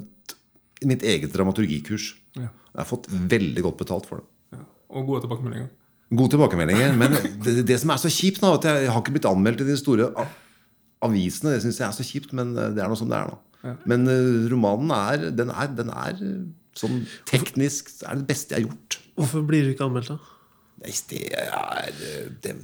[0.87, 2.11] mitt eget dramaturgikurs.
[2.37, 2.49] Ja.
[2.75, 4.27] Jeg har fått veldig godt betalt for det.
[4.57, 4.63] Ja.
[4.95, 5.69] Og gode tilbakemeldinger.
[6.15, 6.93] Gode tilbakemeldinger.
[6.99, 9.69] Men det, det som er så kjipt, nå, at jeg har ikke blitt anmeldt i
[9.69, 10.11] de store
[11.05, 11.55] avisene.
[11.55, 13.39] Det syns jeg er så kjipt, men eh, det er noe som det er nå.
[13.89, 16.37] Men eh, romanen er den, er den er eh,
[16.77, 18.99] sånn teknisk er det beste jeg har gjort.
[19.17, 20.19] Hvorfor blir du ikke anmeldt, da?
[20.83, 21.91] Nei, Det er
[22.43, 22.55] det,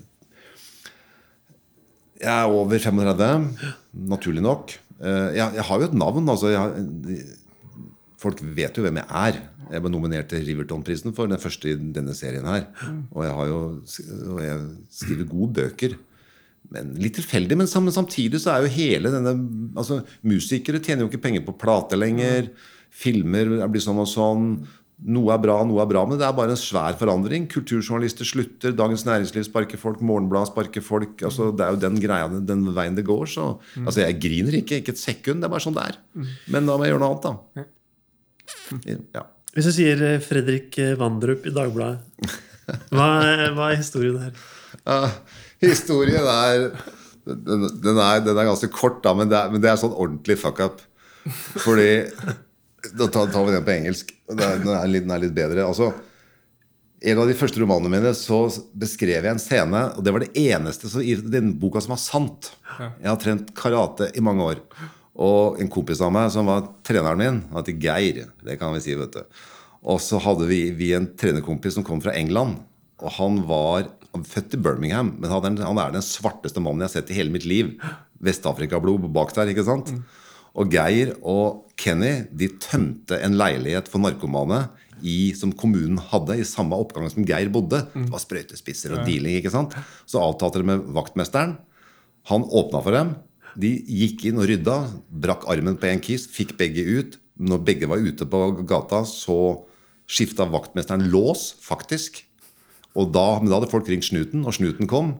[2.21, 3.45] Jeg er over 35,
[4.11, 4.75] naturlig nok.
[5.01, 6.29] Eh, Jeg, jeg har jo et navn.
[6.29, 7.23] Altså jeg,
[8.21, 9.41] folk vet jo hvem jeg er.
[9.71, 12.67] Jeg ble nominert til Riverton-prisen for den første i denne serien her.
[13.15, 13.59] Og jeg har jo
[14.35, 14.65] og jeg
[15.01, 15.95] skriver gode bøker.
[16.71, 19.33] Men Litt tilfeldig, men samtidig så er jo hele denne
[19.75, 22.51] altså Musikere tjener jo ikke penger på plate lenger.
[22.91, 24.45] Filmer blir sånn og sånn.
[25.01, 27.47] Noe er bra, noe er bra, men det er bare en svær forandring.
[27.49, 31.15] Kulturjournalister slutter, Dagens Næringsliv sparker folk, Morgenbladet sparker folk.
[31.25, 33.25] altså Det er jo den greia, den veien det går.
[33.33, 33.47] Så,
[33.81, 35.41] altså Jeg griner ikke, ikke et sekund.
[35.41, 35.97] Det er bare sånn det er.
[36.53, 37.65] Men da må jeg gjøre noe annet, da.
[39.15, 39.25] Ja.
[39.55, 41.99] Hvis du sier eh, Fredrik eh, Vandrup i Dagbladet,
[42.93, 44.37] hva, er- hva er historien her?
[44.87, 45.09] Uh,
[45.61, 46.69] historien er
[47.27, 49.93] den, den er den er ganske kort, da, men det er, men det er sånn
[49.93, 50.79] ordentlig fuck up.
[51.61, 51.89] Fordi
[52.95, 54.09] Da tar, tar vi den på engelsk.
[54.31, 55.67] Er, den, er litt, den er litt bedre.
[55.67, 55.91] Altså,
[57.01, 58.39] en av de første romanene mine så
[58.77, 62.01] beskrev jeg en scene, og det var det eneste så, i den boka som var
[62.01, 62.49] sant.
[62.79, 64.63] Jeg har trent karate i mange år.
[65.19, 68.29] Og en kompis av meg som var treneren min, han heter Geir.
[68.45, 69.23] Det kan vi si, vet du.
[69.83, 72.59] Og så hadde vi, vi en trenerkompis som kom fra England.
[73.01, 73.89] Og han var
[74.27, 77.11] født i Birmingham, men han er, den- han er den svarteste mannen jeg har sett
[77.11, 77.73] i hele mitt liv.
[78.21, 79.91] Vest-Afrika-blod bak der, ikke sant?
[80.55, 84.65] Og Geir og Kenny de tømte en leilighet for narkomane
[85.01, 87.79] i, som kommunen hadde, i samme oppgang som Geir bodde.
[87.95, 89.39] Det var sprøytespisser og dealing.
[89.39, 89.73] ikke sant?
[90.05, 91.55] Så avtalte de med vaktmesteren.
[92.29, 93.15] Han åpna for dem.
[93.59, 94.77] De gikk inn og rydda,
[95.23, 97.17] brakk armen på en kis, fikk begge ut.
[97.41, 99.37] Når begge var ute på gata, så
[100.11, 102.21] skifta vaktmesteren lås, faktisk.
[102.99, 105.13] Og da, men da hadde folk ringt Snuten, og Snuten kom.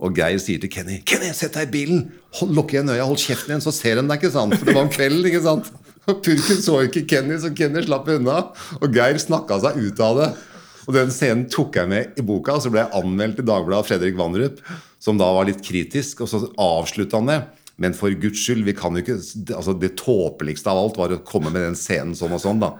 [0.00, 2.04] Og Geir sier til Kenny Kenny, sett deg i bilen!
[2.38, 4.56] Hold, Lukk igjen øya, hold kjeften igjen, så ser de deg, ikke sant?
[4.56, 5.68] For det var om kvelden, ikke sant?
[6.08, 8.38] Og Purken så ikke Kenny, så Kenny slapp unna.
[8.80, 10.30] Og Geir snakka seg ut av det.
[10.88, 13.82] Og den scenen tok jeg med i boka, og så ble jeg anmeldt i Dagbladet
[13.82, 14.62] av Fredrik Vandrup,
[15.04, 17.42] som da var litt kritisk, og så avslutta han det.
[17.78, 19.18] Men for guds skyld, vi kan jo ikke
[19.54, 22.72] altså Det tåpeligste av alt var å komme med den scenen sånn og sånn, da.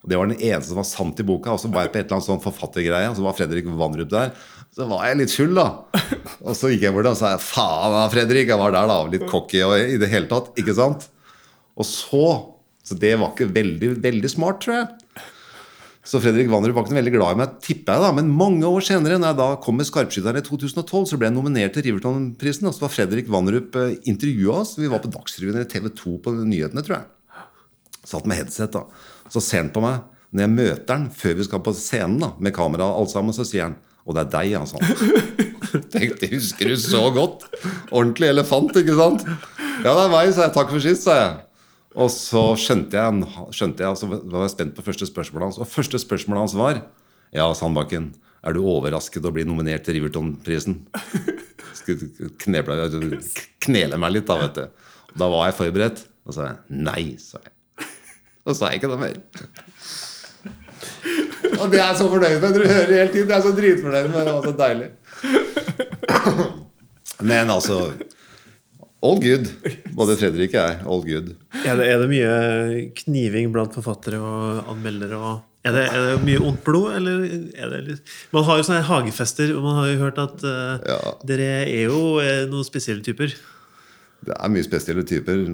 [0.00, 1.52] Og Det var den eneste som var sant i boka.
[1.54, 4.10] Og så var jeg på et eller annet sånn forfattergreie, og så var Fredrik Vandrup
[4.10, 4.32] der.
[4.74, 5.66] Så var jeg litt full, da.
[6.40, 8.48] Og så gikk jeg bort og sa faen da, Fredrik.
[8.48, 8.98] Jeg var der, da.
[9.12, 10.50] Litt cocky og i det hele tatt.
[10.60, 11.08] Ikke sant?
[11.76, 12.24] Og så
[12.82, 14.86] Så det var ikke veldig, veldig smart, tror jeg.
[16.00, 18.10] Så Fredrik Vandrup var ikke veldig glad i meg, tipper jeg da.
[18.16, 21.36] Men mange år senere, når jeg da kom med 'Skarpskytteren' i 2012, så ble jeg
[21.36, 22.68] nominert til Riverton-prisen.
[22.70, 24.78] Og så var Fredrik Wanderup eh, intervjua oss.
[24.80, 27.44] Vi var på Dagsrevyen eller TV 2 på nyhetene, tror jeg.
[28.08, 28.86] Satt med headset, da.
[29.28, 30.00] Så ser han på meg.
[30.32, 33.44] Når jeg møter han før vi skal på scenen da, med kamera, alt sammen, så
[33.44, 34.78] sier han Og det er deg, altså.
[35.92, 37.44] Tenkte, husker du så godt?
[37.92, 39.26] Ordentlig elefant, ikke sant?
[39.84, 40.54] Ja, det er meg, sa jeg.
[40.56, 41.34] Takk for sist, sa jeg.
[41.98, 45.60] Og så skjønte jeg, skjønte jeg, så var jeg spent på første spørsmålet hans.
[45.62, 46.82] Og første spørsmålet hans var
[47.34, 48.12] Ja, Sandbakken,
[48.46, 50.84] er du overrasket å bli nominert til Riverton-prisen?
[52.44, 52.76] Kneble,
[53.64, 54.86] knele meg litt, da, vet du.
[55.18, 56.04] Da var jeg forberedt.
[56.26, 57.54] Og så sa jeg nei, sa jeg.
[58.44, 59.18] Og så sa jeg ikke noe mer.
[61.58, 62.54] Og det er jeg så fornøyd med.
[62.54, 63.32] Dere hører hele tiden.
[63.32, 64.24] Jeg er så dritfornøyd med det.
[64.26, 64.88] Det var så deilig.
[67.30, 67.80] Men altså
[69.00, 69.46] All good.
[69.96, 70.80] Både Fredrik og jeg.
[70.84, 71.30] All good.
[71.64, 72.32] Er det, er det mye
[73.06, 75.16] kniving blant forfattere og anmeldere?
[75.16, 78.66] Og, er, det, er det mye ondt blod, eller er det litt Man har jo
[78.68, 80.98] sånne hagefester, og man har jo hørt at uh, Ja.
[81.28, 83.32] dere er jo er noen spesielle typer.
[84.28, 85.46] Det er mye spesielle typer.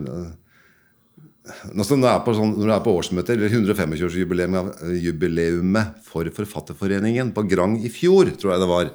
[1.71, 7.77] Når, jeg er på sånn, når på årsmøte, eller 125-årsjubileumet jubileumet for Forfatterforeningen på Grang
[7.79, 8.91] i fjor, tror jeg det var,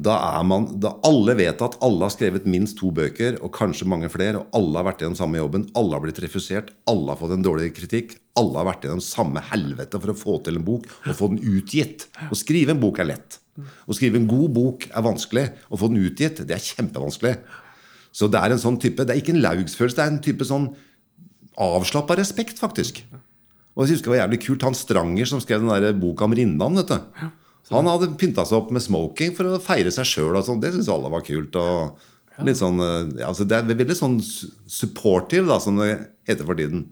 [0.00, 3.88] Da er man, da alle vet at alle har skrevet minst to bøker, og kanskje
[3.88, 7.12] mange flere, og alle har vært i den samme jobben, alle har blitt refusert, alle
[7.12, 10.38] har fått en dårlig kritikk, alle har vært i den samme helvete for å få
[10.46, 12.06] til en bok og få den utgitt.
[12.32, 13.36] Å skrive en bok er lett.
[13.60, 15.44] Å skrive en god bok er vanskelig.
[15.68, 17.34] Å få den utgitt, det er kjempevanskelig.
[18.16, 20.48] Så det er en sånn type, det er ikke en laugsfølelse, det er en type
[20.48, 20.70] sånn
[21.60, 23.04] avslappa respekt, faktisk.
[23.76, 26.34] Og jeg husker det var jævlig kult, Han Stranger som skrev den der boka om
[26.36, 26.80] Rinnan.
[26.80, 27.28] vet du.
[27.72, 30.38] Han hadde pynta seg opp med smoking for å feire seg sjøl.
[30.44, 30.60] Sånn.
[30.62, 31.56] Det syntes alle var kult.
[31.58, 32.08] og
[32.46, 32.80] litt sånn,
[33.18, 35.90] ja, altså Det er veldig sånn supportive, da, som det
[36.28, 36.86] heter for tiden.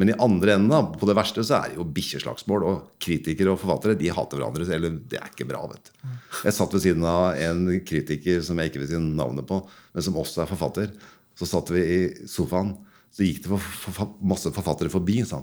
[0.00, 2.66] Men i andre enden, da, på det verste, så er det jo bikkjeslagsmål.
[2.66, 4.66] Og kritikere og forfattere de hater hverandre.
[4.72, 5.62] Eller det er ikke bra.
[5.70, 6.12] vet du.
[6.46, 9.60] Jeg satt ved siden av en kritiker som jeg ikke vil si navnet på,
[9.94, 10.94] men som også er forfatter.
[11.36, 12.74] Så satt vi i sofaen.
[13.10, 15.20] Så gikk det for, for, masse forfattere forbi.
[15.26, 15.42] sa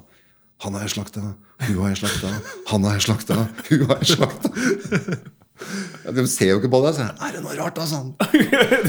[0.63, 0.77] han.
[0.77, 1.23] Har jeg slakta,
[1.67, 2.33] hun har jeg slakta,
[2.71, 3.39] han har jeg slakta,
[3.69, 4.53] hun har jeg slakta.
[6.03, 8.13] Ja, de ser jo ikke på deg, så er det noe rart, da, sånn.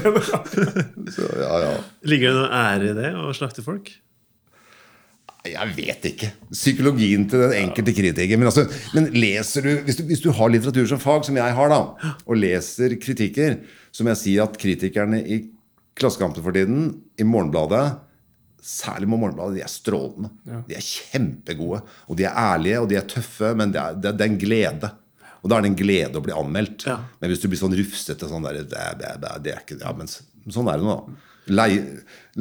[1.15, 1.71] Så, ja, ja.
[2.09, 3.89] Ligger det noe ære i det å slakte folk?
[5.49, 6.29] Jeg vet ikke.
[6.51, 8.41] Psykologien til den enkelte kritiker.
[8.41, 11.57] Men, altså, men leser du hvis, du hvis, du har litteratur som fag, som jeg
[11.57, 13.63] har, da, og leser kritikker,
[13.95, 15.47] som jeg sier at kritikerne i
[15.99, 17.87] Klassekampen for tiden, i Morgenbladet
[18.65, 19.59] Særlig med Morgenbladet.
[19.59, 20.31] De er strålende.
[20.49, 20.63] Ja.
[20.67, 21.83] De er kjempegode.
[22.09, 24.41] Og de er ærlige, og de er tøffe, men det er, det, det er en
[24.41, 24.91] glede.
[25.39, 26.89] Og da er det en glede å bli anmeldt.
[26.91, 26.99] Ja.
[27.21, 29.13] Men hvis du blir sånn rufsete sånn der, det, det,
[29.45, 30.11] det, er ikke, ja, men
[30.49, 30.97] Sånn er det nå.
[31.53, 31.83] Leie,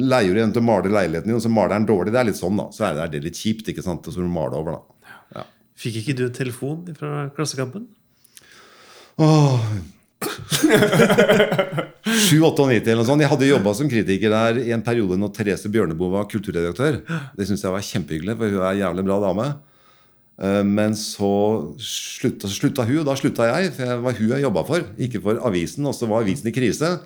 [0.00, 2.12] leier du en til å male leiligheten din, og så maler den dårlig.
[2.14, 2.66] Det er litt sånn, da.
[2.72, 3.68] Så er det, litt kjipt.
[3.68, 4.06] ikke sant?
[4.08, 5.12] Og så må du male over, da.
[5.36, 5.44] Ja.
[5.78, 7.86] Fikk ikke du en telefon fra Klassekampen?
[9.18, 9.68] Åh,
[12.08, 13.22] 97 eller noe sånt.
[13.24, 17.02] Jeg hadde jobba som kritiker der i en periode når Therese Bjørneboe var kulturredaktør.
[17.36, 19.48] Det syns jeg var kjempehyggelig, for hun er en jævlig bra dame.
[20.38, 21.30] Eh, men så
[21.82, 23.72] slutta, slutta hun, og da slutta jeg.
[23.76, 25.86] For det var hun jeg jobba for, ikke for avisen.
[25.88, 26.96] Og så var avisen i krise.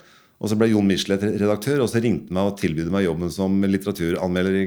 [0.43, 3.61] Og så ble Jon Michelet redaktør, og så ringte meg og tilbød meg jobben som
[3.62, 4.67] litteraturanmelder i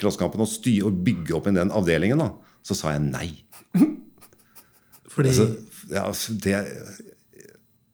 [0.00, 2.22] Klassekampen og, styr, og bygge opp i den avdelingen.
[2.22, 2.30] da.
[2.64, 3.28] Så sa jeg nei.
[5.12, 5.48] Fordi altså,
[5.92, 6.06] ja,
[6.44, 6.62] det,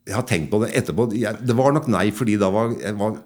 [0.07, 1.09] jeg har tenkt på det etterpå.
[1.19, 3.19] Jeg, det var nok nei fordi da var jeg var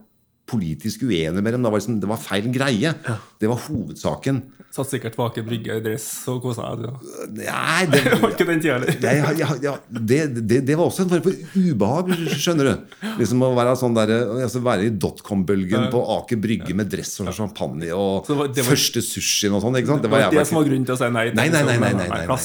[0.51, 1.63] politisk uenig med dem.
[1.63, 2.95] Det var, liksom, det var feil greie.
[2.95, 3.21] Ja.
[3.41, 4.43] Det var hovedsaken.
[4.71, 6.93] Satt sikkert bak en brygge i dress og kosa deg?
[7.41, 9.33] Nei, det, var ikke den tida heller.
[9.35, 12.95] Ja, ja, det, det, det, var også en form for ubehag, skjønner du.
[13.19, 14.13] Liksom Å være, sånn der,
[14.47, 18.63] altså være i dotcom-bølgen på Aker Brygge med dress og champagne og det var, det
[18.63, 19.81] var, første sushien og sånn.
[19.81, 21.27] Det var det som var grunnen til å si nei?
[21.35, 21.79] Nei, nei, nei.
[21.83, 22.39] nei, nei, nei.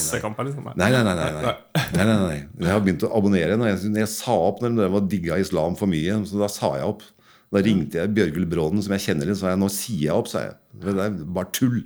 [1.94, 2.38] Nei, nei.
[2.58, 3.54] Jeg har begynt å abonnere.
[3.60, 6.74] Når jeg, når jeg sa opp når var digga islam for mye, så da sa
[6.80, 7.06] jeg opp.
[7.54, 10.16] Da ringte jeg Bjørgulf Bråden, som jeg kjenner litt, så sa jeg nå sier jeg
[10.16, 10.30] opp.
[10.30, 10.56] sa jeg.
[10.82, 11.78] Det er bare tull.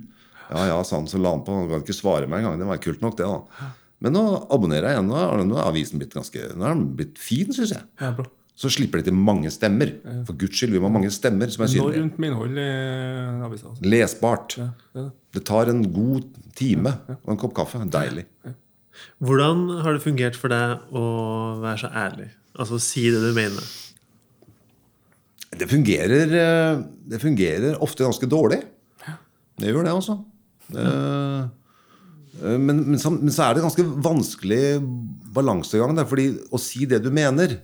[0.49, 1.53] Ja, ja, sa han, så la han på.
[1.55, 2.59] Han kan ikke svare meg engang.
[2.59, 3.29] Det var kult nok, det.
[3.29, 3.71] da.
[4.01, 5.11] Men nå abonnerer jeg igjen.
[5.13, 7.85] Nå har avisen blitt ganske, nå har den blitt fin, syns jeg.
[8.01, 8.27] Ja, bra.
[8.61, 9.93] Så slipper de til mange stemmer.
[10.27, 12.01] For guds skyld, vi må ha mange stemmer som er synlige.
[12.01, 12.65] Enormt innhold i
[13.47, 13.71] avisa.
[13.71, 13.85] Altså.
[13.93, 14.57] Lesbart.
[14.59, 15.05] Ja, det,
[15.37, 15.43] det.
[15.47, 17.81] tar en god time og en kopp kaffe.
[17.93, 18.27] Deilig.
[19.23, 21.05] Hvordan har det fungert for deg å
[21.63, 22.27] være så ærlig?
[22.59, 23.71] Altså si det du mener?
[25.51, 28.61] Det fungerer, eh, det fungerer ofte ganske dårlig.
[29.59, 30.15] Det gjør det, altså.
[30.71, 31.41] Eh,
[32.41, 34.63] eh, men, men, så, men, så, er det ganske vanskelig
[35.35, 35.95] balansegang.
[35.97, 37.59] Der, fordi å si det du mener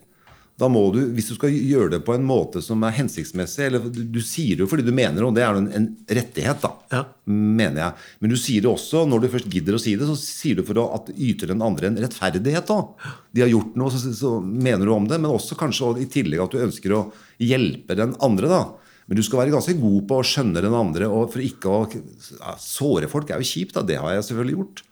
[0.58, 3.84] da må du, Hvis du skal gjøre det på en måte som er hensiktsmessig eller
[3.94, 6.64] Du, du sier det jo fordi du mener det, og det er en, en rettighet,
[6.64, 7.04] da, ja.
[7.30, 8.08] mener jeg.
[8.24, 10.66] Men du sier det også, når du først gidder å si det, så sier du
[10.66, 12.72] for å at yter den andre en rettferdighet.
[12.72, 13.14] da.
[13.36, 16.42] De har gjort noe, så, så mener du om det, men også kanskje i tillegg
[16.48, 17.04] at du ønsker å
[17.44, 18.50] hjelpe den andre.
[18.50, 18.64] da.
[19.08, 21.08] Men du skal være ganske god på å skjønne den andre.
[21.08, 23.78] og for ikke å ja, Såre folk er jo kjipt.
[23.78, 24.84] da, Det har jeg selvfølgelig gjort.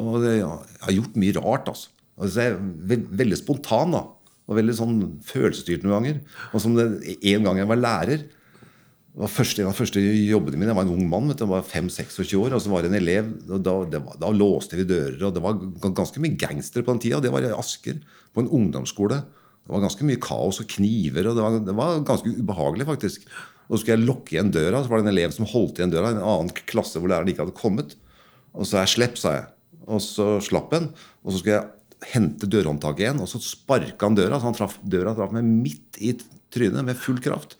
[0.00, 1.74] Og det, ja, jeg har gjort mye rart.
[1.74, 1.90] altså.
[2.14, 3.98] altså jeg er veldig spontan.
[3.98, 4.06] da,
[4.50, 6.20] og Veldig sånn følelsesstyrt noen ganger.
[6.50, 6.90] Og som det,
[7.22, 8.26] En gang jeg var lærer
[9.10, 11.28] det var første, En av de første jobbene mine Jeg var en ung mann.
[11.28, 12.54] vet du, jeg var 5-26 år.
[12.54, 15.18] og så var det en elev, og da, var, da, låste vi dører.
[15.26, 15.58] og Det var
[15.94, 17.20] ganske mye gangstere på den tida.
[17.20, 17.98] Det var i Asker,
[18.32, 19.18] på en ungdomsskole.
[19.66, 21.26] Det var ganske mye kaos og kniver.
[21.26, 23.26] og Det var, det var ganske ubehagelig, faktisk.
[23.68, 25.90] Og så skulle jeg lukke igjen døra, så var det en elev som holdt igjen
[25.90, 26.10] døra.
[26.10, 27.96] En annen klasse hvor læreren ikke hadde kommet.
[28.54, 29.46] Og så er jeg slepp, sa jeg.
[29.90, 30.88] Og så slapp en.
[31.24, 31.68] Og så skulle jeg
[32.08, 34.40] hente dørhåndtaket igjen, og så sparka han døra.
[34.40, 36.14] Så han traff, døra traff meg midt i
[36.50, 37.58] trynet med full kraft.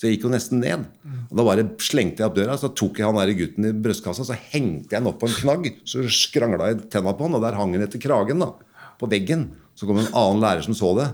[0.00, 0.86] Så jeg gikk jo nesten ned.
[1.28, 4.24] Og Da bare slengte jeg opp døra, så tok jeg han der gutten i brystkassa,
[4.24, 5.72] så hengte jeg han opp på en knagg.
[5.84, 8.40] Så skrangla jeg tenna på han, og der hang han etter kragen.
[8.40, 8.54] da,
[9.00, 9.50] På veggen.
[9.76, 11.10] Så kom en annen lærer som så det.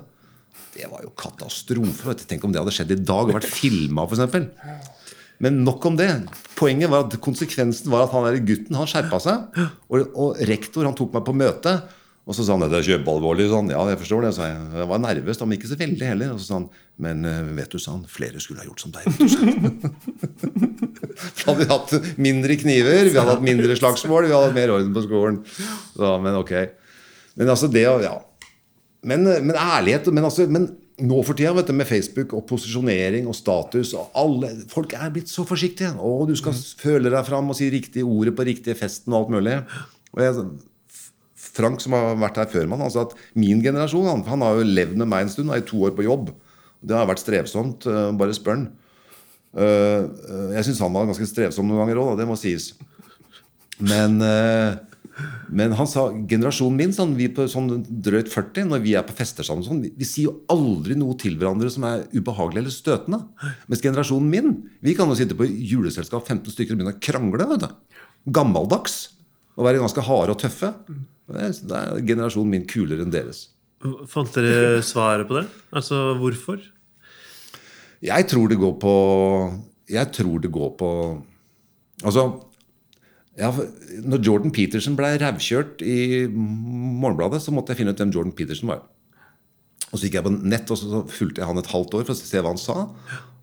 [0.77, 2.15] Det var jo katastrofe.
[2.29, 4.95] Tenk om det hadde skjedd i dag og vært filma, f.eks.
[5.43, 6.09] Men nok om det.
[6.57, 9.63] Poenget var at Konsekvensen var at han der gutten han skjerpa seg.
[9.91, 11.75] Og, og, rektor han tok meg på møte.
[12.27, 13.47] Og så sa han det er kjempealvorlig.
[13.53, 14.33] Sånn, ja, jeg forstår det.
[14.35, 16.33] Så jeg, jeg var nervøs, men ikke så veldig heller.
[16.35, 16.69] Og så sa han
[17.03, 19.05] men eh, vet du, sa han, flere skulle ha gjort som deg.
[21.17, 24.73] Så hadde vi hatt mindre kniver, vi hadde hatt mindre slagsmål, vi hadde hatt mer
[24.75, 25.39] orden på skolen.
[25.95, 26.53] Så, men ok.
[27.37, 28.17] Men altså det Ja.
[29.07, 30.65] Men, men ærlighet men, altså, men
[30.99, 35.13] nå for tida vet du, med Facebook og posisjonering og status og alle, Folk er
[35.15, 35.93] blitt så forsiktige.
[35.95, 39.35] Å, du skal føle deg fram og si riktige ordet på riktige festen og alt
[39.37, 39.61] mulig.
[40.17, 40.47] Og jeg,
[41.57, 44.67] Frank, som har vært her før meg, sa at min generasjon han, han har jo
[44.69, 46.35] levd med meg en stund, er i to år på jobb.
[46.87, 47.87] Det har vært strevsomt.
[47.89, 48.67] eh, Bare spør han.
[49.57, 52.75] Eh, eh, Jeg syns han var ganske strevsom noen ganger òg, det må sies.
[53.77, 54.21] Men,
[55.53, 59.17] men han sa generasjonen min, sånn, vi på sånn drøyt 40, når vi er på
[59.19, 62.73] fester sammen, sånn, vi, vi sier jo aldri noe til hverandre som er ubehagelig eller
[62.73, 63.21] støtende.
[63.69, 67.69] Mens generasjonen min, vi kan jo sitte på juleselskap 15 stykker og begynne å krangle.
[68.33, 68.97] Gammeldags.
[69.57, 70.73] Og være ganske harde og tøffe.
[71.27, 73.49] Er, er generasjonen min kulere enn deres.
[74.11, 75.47] Fant dere svaret på det?
[75.75, 76.61] Altså hvorfor?
[78.05, 78.93] Jeg tror det går på
[79.91, 80.91] Jeg tror det går på
[82.05, 82.27] Altså
[83.37, 83.51] ja,
[84.05, 88.71] Når Jordan Peterson ble rævkjørt i Morgenbladet, så måtte jeg finne ut hvem Jordan Peterson
[88.71, 88.87] var.
[89.91, 92.15] Og Så gikk jeg på nett og så fulgte jeg han et halvt år for
[92.15, 92.87] å se hva han sa.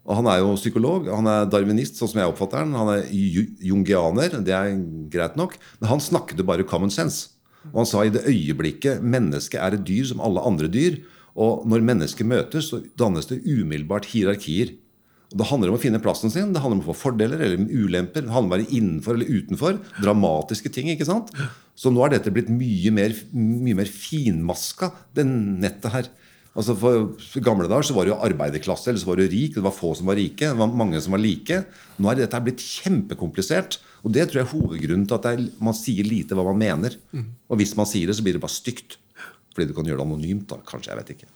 [0.03, 2.73] Og Han er jo psykolog, han er darwinist, sånn som jeg oppfatter han.
[2.75, 3.05] Han er
[3.63, 4.73] jungianer, det er
[5.13, 5.55] greit nok.
[5.79, 7.32] Men han snakket jo bare common sense.
[7.71, 10.99] Og han sa i det øyeblikket mennesket er et dyr som alle andre dyr,
[11.33, 14.75] og når mennesker møtes, så dannes det umiddelbart hierarkier.
[15.33, 17.63] Og Det handler om å finne plassen sin, det handler om å få fordeler eller
[17.65, 18.21] ulemper.
[18.21, 19.79] Det handler om å være innenfor eller utenfor.
[19.97, 20.91] Dramatiske ting.
[20.93, 21.31] ikke sant?
[21.73, 26.11] Så nå er dette blitt mye mer, mye mer finmaska, det nettet her.
[26.53, 29.55] Altså For gamle dager så var det jo arbeiderklasse, eller så var det rik.
[29.55, 30.51] Det var få som var rike.
[30.51, 31.63] Det var mange som var like.
[31.97, 33.79] Nå er dette blitt kjempekomplisert.
[34.03, 36.59] Og det tror jeg er hovedgrunnen til at det er, man sier lite hva man
[36.59, 36.97] mener.
[37.47, 38.97] Og hvis man sier det, så blir det bare stygt.
[39.53, 40.59] Fordi du kan gjøre det anonymt, da.
[40.67, 40.91] Kanskje.
[40.91, 41.29] Jeg vet ikke.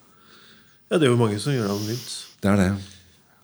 [0.87, 2.11] Ja, det er jo mange som gjør det anonymt.
[2.43, 2.69] Det er det.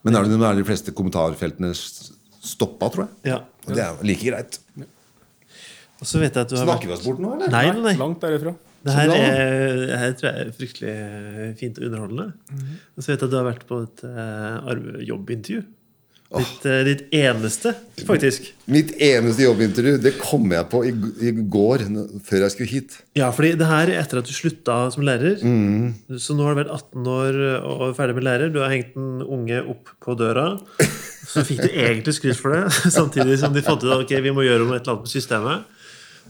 [0.04, 3.32] Men er det, er de fleste kommentarfeltene stoppa, tror jeg.
[3.32, 3.40] Ja.
[3.64, 4.60] Og det er like greit.
[6.04, 7.54] Og så vet jeg at du har Snakker vi oss bort nå, eller?
[7.54, 7.94] Nei, nei, nei.
[8.02, 8.52] Langt derifra.
[8.84, 10.96] Det her, er, det her tror jeg er fryktelig
[11.62, 12.26] fint og underholdende.
[12.98, 15.62] Og så vet jeg at du har vært på et uh, arvejobbintervju.
[16.34, 16.80] Ditt, oh.
[16.88, 17.76] ditt eneste,
[18.08, 18.48] faktisk.
[18.74, 20.94] Mitt eneste jobbintervju det kom jeg på i,
[21.30, 21.86] i går,
[22.26, 22.96] før jeg skulle hit.
[23.20, 25.38] Ja, fordi det her er etter at du slutta som lærer.
[26.18, 28.54] Så nå har du vært 18 år og er ferdig med lærer.
[28.54, 30.56] Du har hengt den unge opp på døra.
[31.34, 32.66] Så fikk du egentlig skryt for det,
[32.98, 35.14] samtidig som de fant ut at okay, vi må gjøre om et eller annet med
[35.14, 35.70] systemet.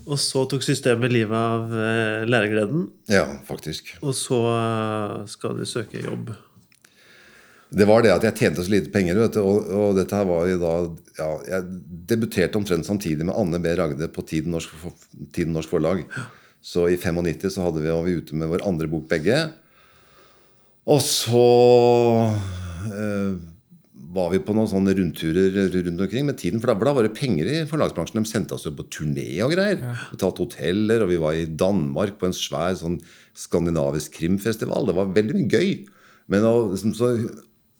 [0.03, 2.89] Og så tok systemet livet av eh, lærergleden.
[3.11, 3.93] Ja, faktisk.
[4.03, 6.33] Og så eh, skal du søke jobb.
[7.73, 9.17] Det var det at jeg tjente så lite penger.
[9.23, 10.73] Vet du, og, og dette her var jo da
[11.17, 11.79] ja, Jeg
[12.11, 13.73] debuterte omtrent samtidig med Anne B.
[13.79, 14.75] Ragde på Tiden Norsk,
[15.33, 16.03] Tiden Norsk Forlag.
[16.63, 19.39] Så i 95 så hadde vi, var vi ute med vår andre bok begge.
[20.93, 21.47] Og så
[22.93, 23.33] eh,
[24.13, 26.61] var vi på noen sånne rundturer rundt omkring med tiden.
[26.61, 28.21] For da, var det penger i forlagsbransjen.
[28.21, 29.81] De sendte oss jo på turné og greier.
[30.11, 32.99] Betalte hoteller, og vi var i Danmark på en svær sånn
[33.33, 34.85] skandinavisk krimfestival.
[34.89, 35.73] Det var veldig mye gøy.
[36.31, 37.15] Men å, liksom, så,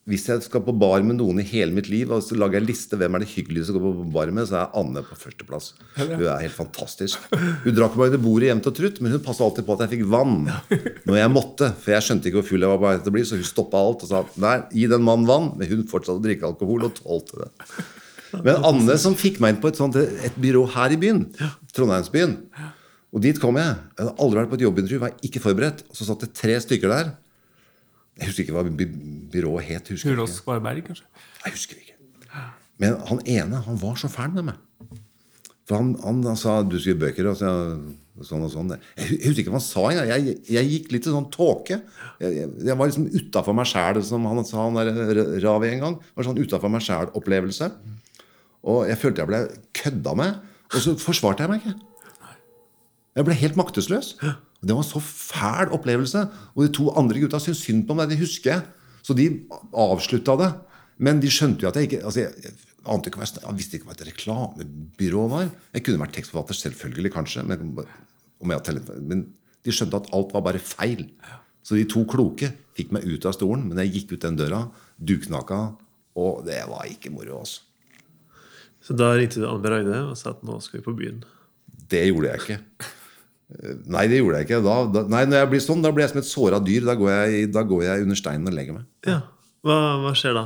[0.10, 2.68] hvis jeg skal på bar med noen i hele mitt liv, og så lager jeg
[2.68, 5.70] liste hvem er det hyggeligste å gå på bar med, så er Anne på førsteplass.
[5.96, 7.24] Hun er helt fantastisk.
[7.32, 9.94] Hun drakk meg under bordet jevnt og trutt, men hun passa alltid på at jeg
[9.96, 10.36] fikk vann
[11.08, 11.72] når jeg måtte.
[11.80, 13.48] For jeg skjønte ikke hvor full jeg var på vei til å bli, så hun
[13.48, 15.50] stoppa alt og sa nei, gi den mannen vann.
[15.56, 17.52] Men hun fortsatte å drikke alkohol og tålte det.
[18.44, 21.28] Men Anne som fikk meg inn på et, sånt, et byrå her i byen,
[21.72, 22.40] Trondheimsbyen.
[23.14, 23.76] Og dit kom jeg.
[23.94, 25.86] Jeg hadde aldri vært på et jobbintervju, var ikke forberedt.
[25.88, 27.14] Og så satt det tre stykker der.
[28.20, 28.86] Jeg husker ikke hva by
[29.34, 29.90] byrået het.
[29.94, 30.28] Ikke.
[30.30, 31.08] Skvarberg, kanskje.
[31.46, 31.98] Jeg husker ikke.
[32.82, 34.62] Men han ene han var så fæl med meg.
[35.68, 37.52] For han, han, han sa du skriver bøker og så,
[38.28, 38.74] sånn og sånn.
[39.00, 40.12] Jeg, husker ikke hva han sa engang.
[40.12, 41.80] Jeg, jeg gikk litt i sånn tåke.
[42.20, 45.86] Jeg, jeg, jeg var liksom utafor meg sjæl, som han sa han der Ravi en
[45.86, 45.98] gang.
[46.04, 47.72] Det var sånn utafor meg sjæl-opplevelse.
[48.74, 49.42] Og jeg følte jeg ble
[49.80, 50.44] kødda med.
[50.74, 51.78] Og så forsvarte jeg meg ikke.
[53.14, 54.16] Jeg ble helt maktesløs.
[54.64, 56.24] Og Det var en så fæl opplevelse.
[56.56, 58.08] Og de to andre gutta syntes synd på meg.
[58.10, 58.64] Det husker jeg.
[59.04, 59.28] Så de
[59.76, 60.52] avslutta det.
[61.04, 62.54] Men de skjønte jo at jeg ikke altså jeg,
[62.88, 65.52] ante ikke hva jeg, jeg visste ikke hva et reklamebyrå var.
[65.76, 67.44] Jeg kunne vært tekstforfatter, selvfølgelig, kanskje.
[67.44, 67.74] Men,
[69.04, 69.26] men
[69.68, 71.10] de skjønte at alt var bare feil.
[71.64, 73.68] Så de to kloke fikk meg ut av stolen.
[73.68, 74.64] Men jeg gikk ut den døra,
[74.96, 75.62] duknaka,
[76.16, 77.44] og det var ikke moro.
[77.44, 77.68] altså.
[78.84, 81.24] Så da ringte du Anne Bereide og sa at nå skal vi på byen.
[81.92, 82.92] Det gjorde jeg ikke.
[83.94, 84.60] Nei, det gjorde jeg ikke.
[84.66, 86.86] Da, da, nei, når jeg blir sånn, da blir jeg som et såra dyr.
[86.88, 88.86] Da går, jeg, da går jeg under steinen og legger meg.
[89.06, 89.20] Ja,
[89.64, 90.46] Hva, hva skjer da?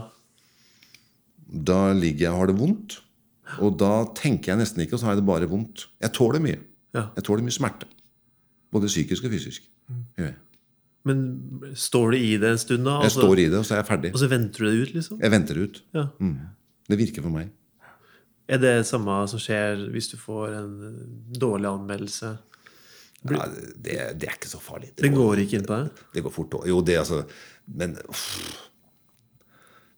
[1.48, 2.98] Da ligger jeg og har det vondt.
[3.64, 5.86] Og da tenker jeg nesten ikke, og så har jeg det bare vondt.
[6.04, 6.60] Jeg tåler mye.
[6.98, 7.06] Ja.
[7.16, 7.88] Jeg tåler mye smerte.
[8.76, 9.64] Både psykisk og fysisk.
[9.88, 10.34] Mm.
[11.08, 11.22] Men
[11.80, 12.98] står du i det en stund, da?
[13.06, 14.12] Jeg Altså- står i det, og så er jeg ferdig.
[14.14, 15.22] Og så venter du det ut, liksom?
[15.24, 15.82] Jeg venter det ut.
[15.96, 16.08] Ja.
[16.20, 16.36] Mm.
[16.90, 17.50] Det virker for meg.
[18.50, 20.76] Er det samme som skjer hvis du får en
[21.40, 22.38] dårlig anmeldelse?
[23.36, 24.94] Ja, det, det er ikke så farlig.
[24.96, 26.02] Det går ikke inn på deg?
[26.14, 26.56] Det går fort.
[26.70, 27.24] Jo, det altså
[27.68, 28.24] Men uff.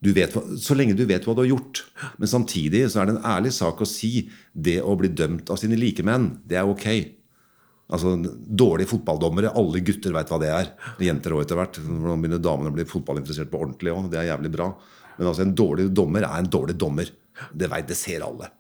[0.01, 1.83] du vet, Så lenge du vet hva du har gjort.
[2.17, 5.59] Men samtidig så er det en ærlig sak å si det å bli dømt av
[5.61, 6.87] sine likemenn, det er ok.
[7.89, 10.73] Altså, Dårlige fotballdommere, alle gutter veit hva det er.
[11.01, 11.79] Jenter òg etter hvert.
[11.81, 14.11] Nå begynner damene å bli fotballinteressert på ordentlig òg.
[14.11, 14.69] Det er jævlig bra.
[15.17, 17.09] Men altså, en dårlig dommer er en dårlig dommer.
[17.51, 18.51] Det vet, det ser alle.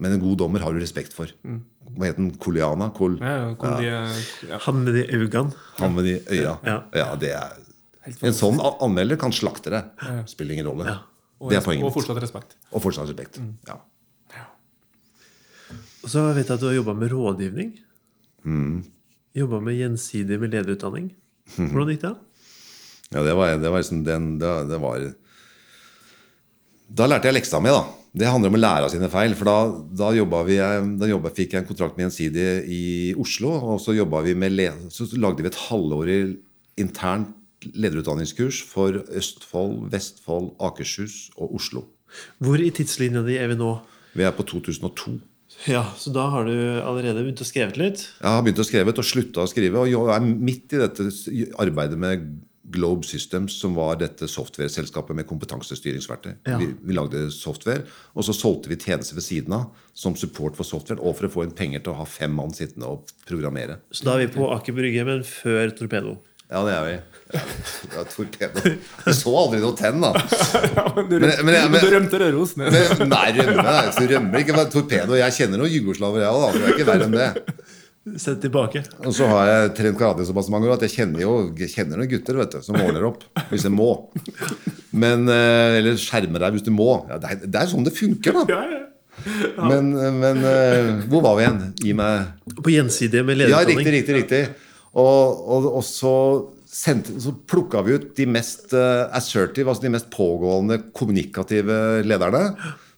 [0.00, 1.28] Men en god dommer har du respekt for.
[1.44, 2.30] Hva het den?
[2.40, 2.88] Koliana?
[2.96, 3.88] Kol Ja, ja, de,
[4.48, 4.58] ja.
[4.66, 5.52] Han med de øynene.
[5.76, 6.54] han med de øya.
[6.64, 6.76] Ja.
[6.96, 7.58] Ja, det er
[8.24, 10.06] En sånn anmelder kan slakte deg.
[10.30, 10.96] Spiller ingen rolle.
[11.40, 12.56] Og, Det er poenget og fortsatt respekt.
[12.72, 13.40] Og fortsatt respekt.
[13.68, 13.76] Ja.
[16.00, 17.74] Og så vet jeg at du har jobba med rådgivning.
[18.48, 18.84] Mm.
[19.36, 21.10] Jobba med gjensidig med lederutdanning.
[21.56, 22.14] Hvordan gikk det?
[23.12, 25.02] ja, det var, det var liksom den det, det var
[26.94, 27.82] Da lærte jeg leksa mi, da.
[28.10, 29.36] Det handler om å lære av sine feil.
[29.38, 29.56] For da,
[30.02, 30.10] da,
[30.48, 30.56] vi,
[30.98, 32.82] da jobbet, fikk jeg en kontrakt med Gjensidige i
[33.20, 33.52] Oslo.
[33.74, 34.58] Og så, vi med,
[34.90, 36.20] så lagde vi et halvårig
[36.80, 37.36] internt
[37.76, 41.84] lederutdanningskurs for Østfold, Vestfold, Akershus og Oslo.
[42.42, 43.74] Hvor i tidslinja di er vi nå?
[44.16, 45.18] Vi er på 2002.
[45.68, 48.04] Ja, Så da har du allerede begynt å skrevet litt?
[48.20, 49.82] Jeg har begynt å skrevet og slutta å skrive.
[49.82, 51.10] Og jeg er midt i dette
[51.60, 52.24] arbeidet med
[52.72, 56.32] Globe Systems, som var dette software-selskapet med kompetansestyringsverktøy.
[56.48, 56.58] Ja.
[56.60, 57.82] Vi, vi lagde software,
[58.14, 61.32] og så solgte vi tjenester ved siden av som support for software, og for å
[61.34, 63.80] få inn penger til å ha fem mann sittende og programmere.
[63.92, 66.16] Så da er vi på Aker Brygge, men før Torpedo.
[66.50, 66.94] Ja, det er vi.
[67.94, 68.72] Ja, torpedo.
[69.04, 70.10] Du så aldri noe tenn, da.
[71.10, 72.56] Du, Men- men men- du rømte Røros.
[72.58, 72.72] ned.
[72.74, 75.14] Men, nei, rømme, nei, så rømmer ikke torpedo.
[75.14, 76.56] Jeg kjenner noen jugoslaver, jeg òg.
[76.58, 77.28] Det er ikke verre enn det.
[78.16, 78.80] Sett tilbake.
[79.04, 82.00] Og så har jeg trent karate såpass mange år at jeg kjenner jo jeg kjenner
[82.00, 83.90] noen gutter vet du, som ordner opp hvis jeg må.
[84.96, 86.94] Men, eh, eller skjermer deg hvis du må.
[87.10, 88.46] Ja, det, er, det er sånn det funker, da.
[88.48, 88.86] Ja, ja.
[89.68, 91.60] Men, men eh, hvor var vi igjen?
[91.84, 94.16] Gi meg På gjensidige med Ja, riktig, riktig.
[94.22, 94.40] riktig.
[94.96, 96.14] Og, og, og så,
[96.66, 102.46] sendte, så plukka vi ut de mest eh, assertive, altså de mest pågående kommunikative lederne.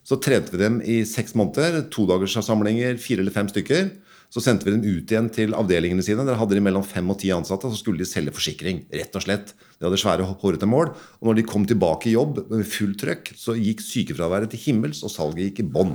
[0.07, 1.83] Så trente vi dem i seks måneder.
[1.91, 3.91] Todagerssamlinger, fire eller fem stykker.
[4.33, 6.23] Så sendte vi dem ut igjen til avdelingene sine.
[6.25, 7.69] Der hadde de mellom fem og ti ansatte.
[7.69, 8.81] Så skulle de selge forsikring.
[8.89, 9.53] rett og slett.
[9.77, 10.89] De hadde svære, hårete mål.
[11.21, 15.03] Og når de kom tilbake i jobb med fullt trøkk, så gikk sykefraværet til himmels,
[15.05, 15.93] og salget gikk i bånn.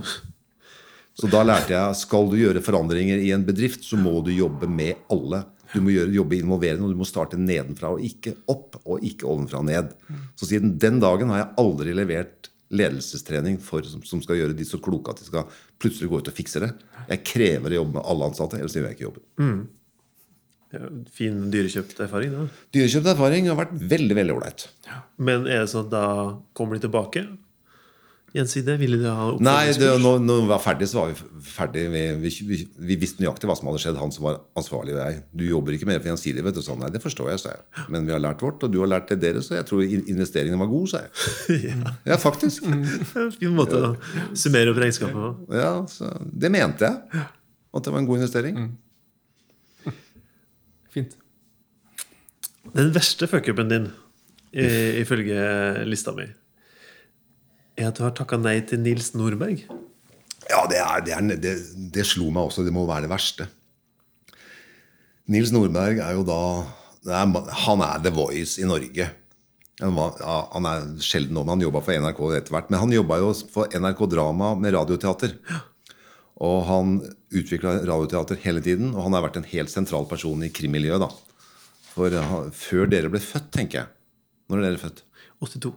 [1.18, 4.70] Så da lærte jeg skal du gjøre forandringer i en bedrift, så må du jobbe
[4.70, 5.42] med alle.
[5.72, 9.26] Du må gjøre, jobbe involverende, og du må starte nedenfra og ikke opp, og ikke
[9.26, 9.90] ovenfra og ned.
[10.38, 14.66] Så siden den dagen har jeg aldri levert ledelsestrening for, som, som skal gjøre de
[14.68, 15.48] så kloke at de skal
[15.80, 16.70] plutselig gå ut og fikse det.
[17.08, 19.66] Jeg krever å jobbe med alle ansatte, ellers gjør jeg ikke jobben.
[20.68, 20.84] Ja,
[21.16, 22.34] fin dyrekjøpt erfaring.
[22.34, 22.46] da.
[22.76, 24.66] Dyrekjøpt erfaring har vært veldig veldig ålreit.
[25.16, 26.06] Men er det sånn at da
[26.58, 27.24] kommer de tilbake?
[28.36, 28.76] Gjensidige?
[28.82, 31.84] Ville de ha Nei, det, når, når vi var ferdig, så var vi ferdig.
[31.94, 32.58] Vi, vi, vi,
[32.90, 33.96] vi visste nøyaktig hva som hadde skjedd.
[34.02, 34.92] Han som var ansvarlig.
[34.98, 35.22] og jeg.
[35.40, 36.44] Du jobber ikke mer for Gjensidige.
[36.44, 36.82] vet du, sånn.
[36.84, 37.86] Nei, det forstår jeg, sa jeg.
[37.94, 40.04] Men vi har lært vårt, og du har lært det deres, så jeg tror in-
[40.12, 41.72] investeringen var god, sa jeg.
[42.12, 42.68] Ja, faktisk.
[43.40, 43.94] Fin måte å
[44.36, 45.30] summere opp regnskapet på.
[45.56, 47.24] Ja, så Det mente jeg.
[47.72, 48.60] At det var en god investering.
[50.94, 51.16] Fint.
[52.76, 53.88] Den verste fuckupen din,
[54.52, 55.40] i- ifølge
[55.88, 56.28] lista mi,
[57.84, 59.62] er at du har takka nei til Nils Nordberg.
[60.48, 61.54] Ja, det, er, det, er, det,
[61.94, 62.64] det slo meg også.
[62.66, 63.48] Det må være det verste.
[65.28, 66.40] Nils Nordberg er jo da
[67.04, 69.06] det er, Han er The Voice i Norge.
[69.78, 72.70] Han, var, ja, han er sjelden nå, men han jobba for NRK etter hvert.
[72.72, 75.36] Men han jobba jo for NRK Drama med radioteater.
[76.42, 76.96] Og han
[77.34, 81.04] utvikla radioteater hele tiden, og han har vært en helt sentral person i krimmiljøet.
[81.04, 81.10] da.
[81.92, 83.88] For han- før dere ble født, tenker jeg.
[84.48, 85.02] Når er dere født?
[85.44, 85.74] 82.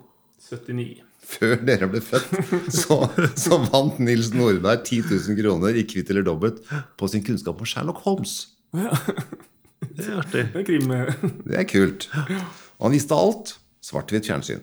[0.50, 1.11] 79.
[1.32, 2.34] Før dere ble født,
[2.82, 2.98] så,
[3.40, 6.60] så vant Nils Nordberg 10 000 kroner i Kvitt eller dobbelt
[7.00, 8.36] på sin kunnskap om Sherlock Holmes.
[8.76, 8.92] Ja.
[9.82, 10.44] Det er artig.
[10.54, 10.92] Det er krim.
[11.48, 12.10] Det er kult.
[12.12, 13.56] Og han visste alt.
[13.82, 14.62] Svart-hvitt fjernsyn.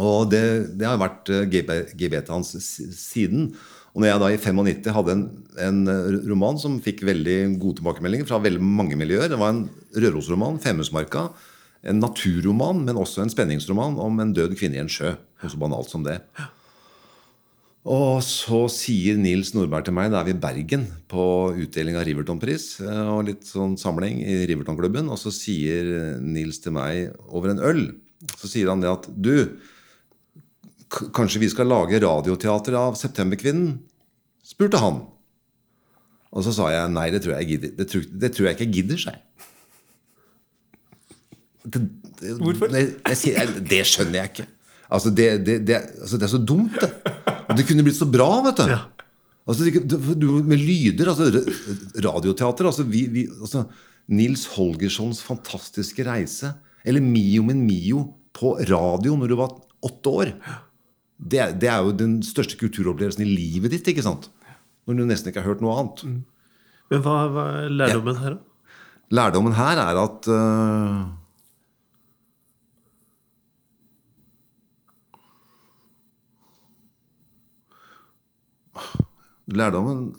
[0.00, 0.42] Og det,
[0.80, 2.50] det har vært GBT hans
[2.96, 3.52] siden.
[3.90, 5.22] Og når jeg da i 95 hadde en,
[5.66, 9.64] en eh, roman som fikk veldig gode tilbakemeldinger fra veldig mange miljøer Det var en
[9.98, 11.26] Rørosroman, Femundsmarka.
[11.86, 15.14] En naturroman, men også en spenningsroman om en død kvinne i en sjø.
[15.40, 16.18] Noe så banalt som det.
[17.88, 21.22] Og så sier Nils Nordberg til meg, da er vi i Bergen på
[21.64, 26.76] utdeling av Riverton-pris eh, og litt sånn samling i Riverton-klubben, og så sier Nils til
[26.76, 27.86] meg over en øl
[28.36, 29.56] Så sier han det at du,
[31.16, 33.78] kanskje vi skal lage radioteater av Septemberkvinnen?
[34.44, 35.00] spurte han.
[36.30, 37.74] Og så sa jeg nei, det tror jeg, gidder.
[37.78, 39.22] Det tror, det tror jeg ikke jeg gidder, sa jeg.
[41.64, 41.82] Det,
[42.20, 42.72] det, Hvorfor?
[42.72, 44.46] Jeg, jeg, jeg, det skjønner jeg ikke.
[44.90, 46.90] Altså, det, det, det, altså, det er så dumt, det.
[47.58, 48.72] Det kunne blitt så bra, vet du.
[48.72, 48.80] Ja.
[49.50, 51.30] Altså, du, med lyder, altså
[52.04, 53.64] radioteater altså, vi, vi, altså,
[54.10, 56.52] Nils Holgerssons fantastiske reise,
[56.84, 58.04] eller Mio min Mio
[58.36, 59.54] på radio når du var
[59.86, 60.34] åtte år.
[61.20, 64.30] Det, det er jo den største kulturopplevelsen i livet ditt, ikke sant?
[64.88, 66.04] Når du nesten ikke har hørt noe annet.
[66.90, 68.46] Men hva hva er lærdommen her, da?
[69.10, 70.98] Lærdommen her er at øh,
[79.50, 80.12] Lærdommen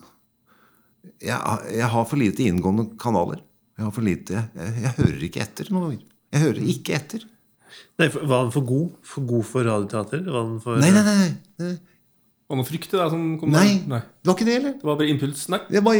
[1.22, 1.38] jeg,
[1.78, 3.39] jeg har for lite inngående kanaler.
[3.78, 6.03] Jeg har for lite Jeg, jeg, hører ikke etter noen ganger.
[6.32, 7.24] Jeg hører ikke etter.
[8.01, 8.91] Nei, for- Var han for god?
[9.07, 10.22] For god for radioteater?
[10.28, 11.16] Var han for, Nei, nei, nei.
[11.64, 11.72] nei.
[12.51, 13.68] Var det noe frykt i deg som kom Nei.
[13.88, 14.01] Nei.
[14.22, 14.74] Det var ikke det heller.
[14.82, 15.43] Det var bare impuls?
[15.53, 15.59] Nei.
[15.72, 15.99] Det var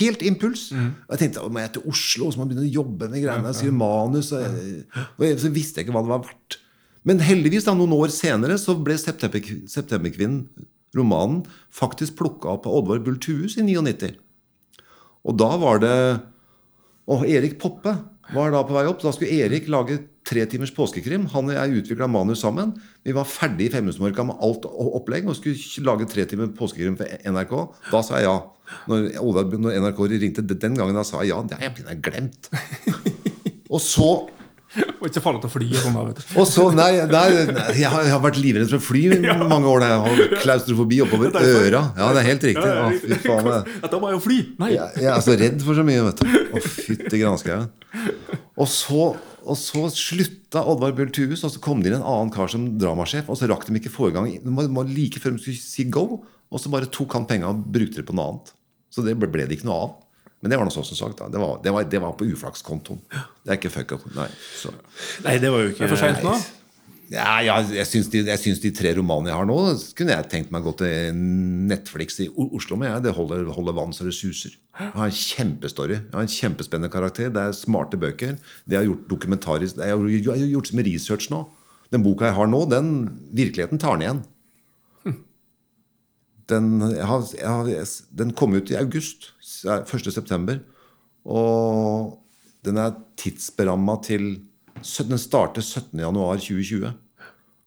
[0.00, 0.64] helt impuls.
[0.74, 3.22] Og jeg tenkte må jeg til Oslo og så må jeg begynne å jobbe med
[3.24, 3.52] greiene.
[3.54, 4.32] Skrive manus.
[4.34, 4.82] Og, jeg,
[5.14, 6.58] og jeg, så visste jeg ikke hva det var verdt.
[7.06, 10.66] Men heldigvis, da, noen år senere, så ble September- 'Septemberkvinnen',
[10.96, 11.42] romanen,
[11.74, 14.14] faktisk plukka opp av Oddvar Bull Tues i 99.
[15.28, 15.96] Og da var det
[17.08, 17.94] Og Erik Poppe
[18.36, 19.00] var da på vei opp.
[19.00, 19.96] Da skulle Erik lage
[20.28, 21.24] tre timers påskekrim.
[21.32, 22.74] Han og jeg utvikla manus sammen.
[23.06, 27.08] Vi var ferdig i Femundsmarka med alt opplegg og skulle lage tre timer påskekrim for
[27.24, 27.54] NRK.
[27.88, 28.38] Da sa jeg ja.
[28.90, 29.06] Når,
[29.56, 31.40] når NRK ringte den gangen, da sa jeg ja.
[31.48, 32.50] Det har jeg glemt.
[33.72, 34.10] og så
[35.00, 35.96] Var ikke falle å fly og sånn.
[36.36, 39.20] og så, nei, nei, nei jeg, har, jeg har vært livredd for fly i
[39.52, 39.86] mange år.
[39.86, 41.82] Jeg har klaustrofobi oppover øra.
[41.96, 42.68] Ja, det er helt riktig.
[42.68, 44.38] Å, fy faen, jeg- var jo fly!
[44.60, 44.74] Nei!
[44.74, 46.36] jeg, jeg er så redd for så mye, vet du.
[46.52, 47.70] Å, fytti granskauen.
[48.58, 49.06] Og så,
[49.48, 52.66] og så slutta Oddvar Bjørn Tues, og så kom det inn en annen kar som
[52.80, 55.62] dramasjef, og så rakk de ikke få i gang Det var, like før de skulle
[55.62, 56.04] si go,
[56.48, 58.52] og så bare tok han penga og brukte det på noe annet.
[58.92, 59.96] Så det ble det ikke noe av.
[60.38, 61.18] Men det var noe sånn som sagt.
[61.18, 61.26] Da.
[61.32, 63.00] Det, var, det, var, det var på uflakskontoen.
[63.10, 64.06] Det er ikke fuck up.
[64.14, 64.28] Nei.
[64.54, 64.70] Så.
[65.24, 66.36] Nei, det var jo ikke for seint nå.
[67.08, 69.54] Ja, ja, jeg syns de, jeg syns de tre romanene jeg har nå,
[69.96, 71.20] kunne jeg tenkt meg å gå til
[71.70, 72.90] Netflix i Oslo med.
[72.92, 73.04] Jeg.
[73.06, 74.58] Det holder, holder vann så det suser.
[74.76, 75.96] Jeg har en kjempestory.
[75.96, 77.32] Jeg har en kjempespennende karakter.
[77.32, 78.36] Det er smarte bøker.
[78.68, 81.46] Det har gjort dokumentarisk Jeg har jeg har gjort som research nå.
[81.88, 82.92] Den boka jeg har nå, den
[83.32, 84.20] virkeligheten tar den igjen.
[86.48, 87.90] Den, jeg har, jeg har,
[88.20, 89.32] den kom ut i august.
[89.68, 90.12] 1.
[90.12, 90.60] september.
[91.28, 92.16] Og
[92.64, 94.30] den er tidsberamma til
[94.78, 96.92] Den starter 17.1.2020.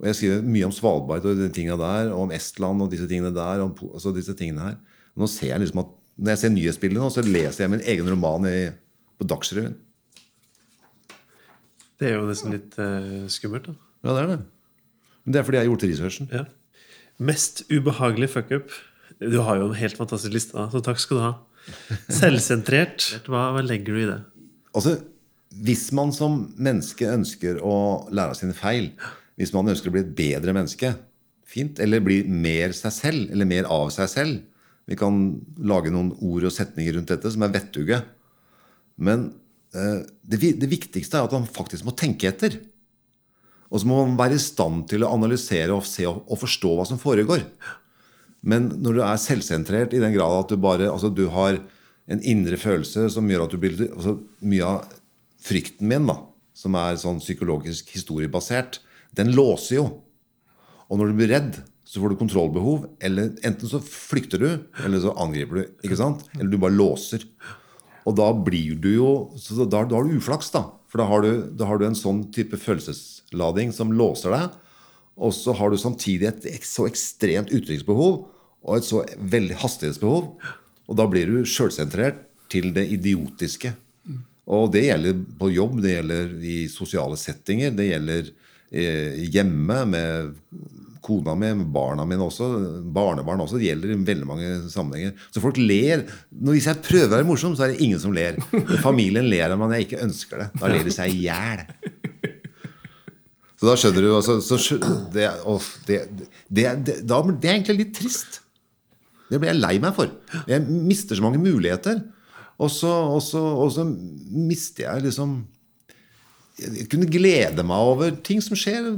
[0.01, 3.05] Og jeg skriver mye om Svalbard og de tingene der, og om Estland og disse
[3.09, 3.61] tingene der.
[3.61, 4.77] Og altså disse tingene her.
[5.19, 8.09] Nå ser jeg liksom at Når jeg ser nyhetsbildet nå, så leser jeg min egen
[8.11, 8.69] roman i,
[9.17, 9.77] på Dagsrevyen.
[11.97, 13.73] Det er jo nesten litt uh, skummelt, da.
[14.03, 14.37] Ja, det er det.
[15.23, 16.29] Men det er fordi jeg har gjort researchen.
[16.33, 16.43] Ja.
[17.21, 18.73] Mest ubehagelig fuckup.
[19.21, 21.33] Du har jo en helt fantastisk liste, da, så takk skal du ha.
[22.09, 23.05] Selvsentrert.
[23.29, 24.19] Hva, hva legger du i det?
[24.73, 24.97] Altså,
[25.51, 28.89] Hvis man som menneske ønsker å lære av sine feil,
[29.37, 30.93] hvis man ønsker å bli et bedre menneske,
[31.51, 34.39] fint, eller bli mer seg selv, eller mer av seg selv
[34.87, 35.17] Vi kan
[35.59, 37.99] lage noen ord og setninger rundt dette som er vettuge.
[38.99, 39.27] Men
[39.77, 42.57] eh, det, det viktigste er at man faktisk må tenke etter.
[43.71, 46.73] Og så må man være i stand til å analysere og se og, og forstå
[46.75, 47.45] hva som foregår.
[48.41, 51.59] Men når du er selvsentrert i den grad at du bare altså du har
[52.11, 54.95] en indre følelse som gjør at du blir altså Mye av
[55.41, 56.17] frykten min, da,
[56.57, 58.79] som er sånn psykologisk historiebasert,
[59.17, 59.85] den låser jo.
[60.91, 62.85] Og når du blir redd, så får du kontrollbehov.
[63.03, 64.49] Eller enten så flykter du,
[64.85, 65.63] eller så angriper du.
[65.85, 66.23] ikke sant?
[66.37, 67.25] Eller du bare låser.
[68.05, 70.65] Og da blir du jo så da, da har du uflaks, da.
[70.91, 72.59] For da har du, da har du en sånn type
[73.31, 74.49] følelseslading som låser deg.
[75.17, 78.27] Og så har du samtidig et så ekstremt uttrykksbehov
[78.63, 80.37] og et så veldig hastighetsbehov.
[80.87, 83.73] Og da blir du sjølsentrert til det idiotiske.
[84.51, 88.31] Og det gjelder på jobb, det gjelder i sosiale settinger, det gjelder
[88.71, 90.33] eh, hjemme med
[91.01, 92.49] kona mi, med barna mine også,
[92.93, 93.57] barnebarn også.
[93.57, 95.15] Det gjelder i veldig mange sammenhenger.
[95.31, 96.03] Så folk ler.
[96.29, 98.37] Når hvis jeg prøver å være morsom, så er det ingen som ler.
[98.83, 100.51] Familien ler av meg når jeg ikke ønsker det.
[100.59, 101.65] Da ler de seg i hjel.
[103.61, 104.77] Så da skjønner du altså, så
[105.13, 105.99] det, åh, det,
[106.49, 108.39] det, det, da, det er egentlig litt trist.
[109.29, 110.09] Det blir jeg lei meg for.
[110.49, 112.01] Jeg mister så mange muligheter.
[112.57, 115.37] Og så, og så, og så mister jeg liksom
[116.61, 118.91] Jeg kunne glede meg over ting som skjer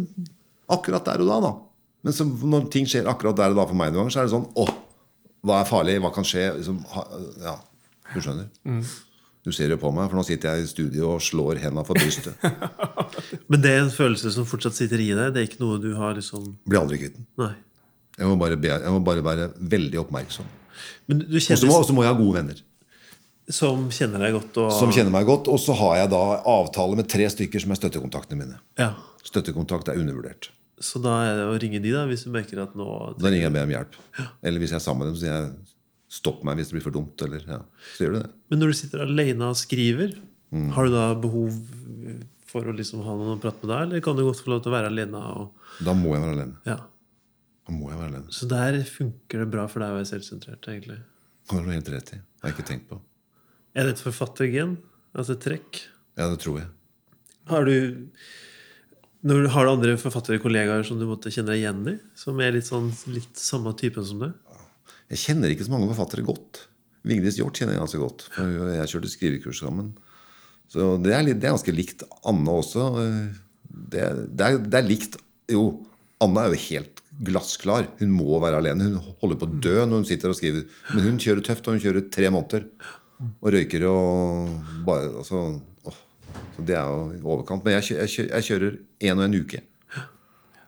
[0.72, 1.38] akkurat der og da.
[1.46, 1.52] da.
[2.08, 4.28] Men så, når ting skjer akkurat der og da for meg noen ganger, så er
[4.28, 4.66] det sånn Å,
[5.44, 6.00] hva er farlig?
[6.04, 6.48] Hva kan skje?
[6.58, 6.80] Liksom,
[7.44, 7.58] ja,
[8.14, 8.48] du skjønner.
[9.44, 12.00] Du ser jo på meg, for nå sitter jeg i studio og slår henda for
[12.00, 12.40] brystet.
[13.52, 15.34] Men det er en følelse som fortsatt sitter i deg?
[15.36, 17.28] Det er ikke noe du har liksom Blir aldri kvitt den.
[18.16, 20.48] Jeg må, bare jeg må bare være veldig oppmerksom.
[21.10, 22.62] Og så må, må jeg ha gode venner
[23.52, 25.50] som kjenner deg godt og som kjenner meg godt.
[25.52, 28.60] Og så har jeg da avtale med tre stykker som er støttekontaktene mine.
[28.80, 28.94] Ja.
[29.24, 30.52] Støttekontakt er undervurdert.
[30.84, 32.88] Så da er det å ringe de, da, hvis du merker at nå
[33.20, 34.00] Da ringer jeg og ber om hjelp.
[34.44, 35.73] Eller hvis jeg er sammen med dem, så sier jeg
[36.14, 37.22] stopp meg hvis det blir for dumt.
[37.26, 37.60] Eller, ja.
[37.96, 38.30] Så gjør du det.
[38.54, 40.16] Men når du sitter alene og skriver,
[40.54, 40.68] Mm.
[40.76, 41.50] har du da behov
[42.46, 44.60] for å liksom ha noen å prate med deg, eller kan du godt få lov
[44.62, 45.18] til å være alene?
[45.42, 45.48] Og,
[45.82, 46.58] Da må jeg være alene.
[46.70, 46.76] ja.
[47.66, 48.30] Da må jeg være alene.
[48.30, 51.00] Så der funker det bra for deg å være selvsentrert, egentlig.
[51.50, 52.18] Det har du helt rett i.
[52.20, 53.00] Det har jeg ikke tenkt på.
[53.74, 54.78] Er det et forfattergen?
[55.16, 55.82] Altså et trekk?
[56.20, 56.68] Ja, det tror jeg.
[57.50, 58.08] Har du
[59.26, 62.00] Har du andre forfatterkollegaer som du måtte kjenne deg igjen i?
[62.14, 64.34] Som er litt sånn litt samme typen som deg?
[65.14, 66.66] Jeg kjenner ikke så mange forfattere godt.
[67.08, 68.26] Vigdis Hjorth kjenner jeg ganske godt.
[68.34, 69.94] For jeg kjørte skrivekurs sammen.
[70.72, 72.88] Så det er, litt, det er ganske likt Anne også.
[73.68, 75.20] Det, det, er, det er likt
[75.52, 75.68] Jo,
[76.24, 77.92] Anne er jo helt glassklar.
[78.00, 78.90] Hun må være alene.
[78.90, 80.66] Hun holder på å dø når hun sitter og skriver.
[80.96, 82.66] Men hun kjører tøft, og hun kjører tre måneder.
[83.44, 84.56] Og røyker og
[84.88, 85.44] bare altså,
[85.86, 85.94] å,
[86.56, 87.68] Så det er jo i overkant.
[87.68, 89.62] Men jeg, jeg, jeg kjører én og en uke.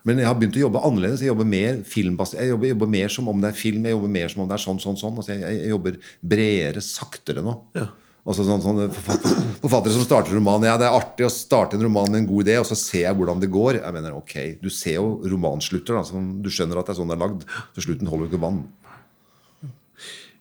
[0.06, 1.22] Men jeg har begynt å jobbe annerledes.
[1.24, 2.38] Jeg jobber mer filmbasert.
[2.43, 3.86] Jeg jobber, jobber mer som om det er film.
[3.88, 5.16] Jeg jobber mer som om det er sånn, sånn, sånn.
[5.18, 5.97] Altså, jeg, jeg jobber
[6.34, 7.56] bredere, saktere nå.
[7.78, 7.88] Ja.
[8.26, 10.64] Altså sånn, sånn forfattere, forfattere som starter roman.
[10.66, 13.03] Ja, det er artig å starte en roman med en god idé, og så ser
[13.03, 13.82] jeg hvordan det går.
[13.82, 15.97] Jeg mener, ok, Du ser jo romanslutter.
[15.97, 17.45] Da, du skjønner at det er sånn det er lagd.
[17.74, 18.64] Så slutten holder ikke vann.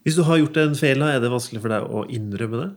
[0.04, 2.72] Hvis du har gjort en feil, er det vanskelig for deg å innrømme det?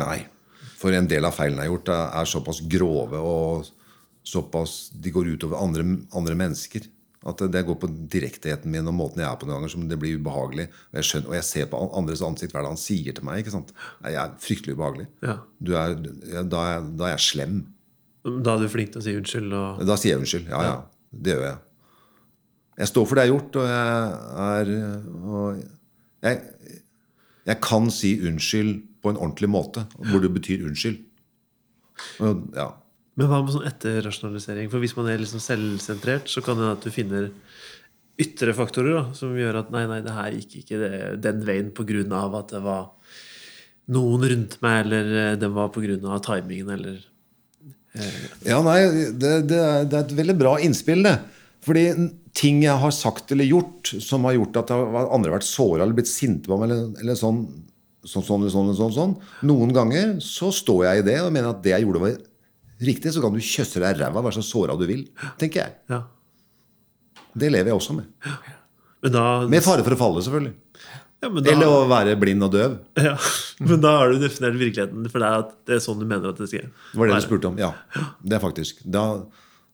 [0.00, 0.20] Nei.
[0.80, 3.68] For en del av feilene jeg har gjort, er, såpass grove og
[4.30, 5.84] såpass De går utover andre,
[6.16, 6.86] andre mennesker.
[7.28, 9.98] At det, går på direktheten min og måten jeg er på noen ganger, som det
[10.00, 10.68] blir ubehagelig.
[10.92, 13.26] Og jeg, skjønner, og jeg ser på andres ansikt hva er det han sier til
[13.28, 13.42] meg.
[13.42, 13.74] ikke sant?
[14.06, 15.08] Jeg er fryktelig ubehagelig.
[15.24, 15.34] Ja.
[15.60, 17.58] Du er, da, er, da er jeg slem.
[18.24, 19.52] Da er du flink til å si unnskyld?
[19.56, 19.82] Og...
[19.88, 20.48] Da sier jeg unnskyld.
[20.52, 20.78] Ja, ja.
[21.10, 21.58] Det gjør jeg.
[22.80, 23.88] Jeg står for det jeg har gjort, og jeg
[24.46, 24.70] er
[25.20, 25.60] og
[26.24, 26.78] jeg,
[27.50, 31.00] jeg kan si unnskyld på en ordentlig måte, hvor det betyr unnskyld.
[32.20, 32.70] Ja.
[33.18, 34.70] Men hva med sånn etterrasjonalisering?
[34.72, 37.28] For hvis man er liksom selvsentrert, så kan det hende at du finner
[38.20, 40.94] ytre faktorer da, som gjør at nei, nei, det her gikk ikke det,
[41.24, 41.70] den veien
[42.16, 42.90] av at det var
[43.90, 47.06] noen rundt meg, eller eh, det var av timingen, eller
[48.46, 48.78] Ja, nei,
[49.18, 51.16] det, det, er, det er et veldig bra innspill, det.
[51.64, 51.86] Fordi
[52.36, 55.96] ting jeg har sagt eller gjort som har gjort at andre har vært såra eller
[55.98, 57.42] blitt sinte på meg, eller, eller sånn,
[58.04, 59.14] sånn, sånn, sånn, sånn, sånn,
[59.48, 62.16] noen ganger så står jeg i det og mener at det jeg gjorde, var
[62.80, 63.12] riktig.
[63.12, 65.04] Så kan du kjøsse deg i ræva, være så såra du vil,
[65.40, 65.76] tenker jeg.
[65.92, 66.02] Ja.
[67.36, 68.08] Det lever jeg også med.
[69.04, 70.54] Men da, Med fare for å falle, selvfølgelig.
[71.22, 72.78] ja, men da, Eller å være blind og døv.
[73.00, 73.12] ja,
[73.68, 76.40] men da har du definert virkeligheten for deg at det er sånn du mener at
[76.40, 76.72] det skal være.
[76.92, 77.60] Det var det du spurte om.
[77.60, 77.70] Ja,
[78.24, 78.80] det er faktisk.
[78.84, 79.04] Da,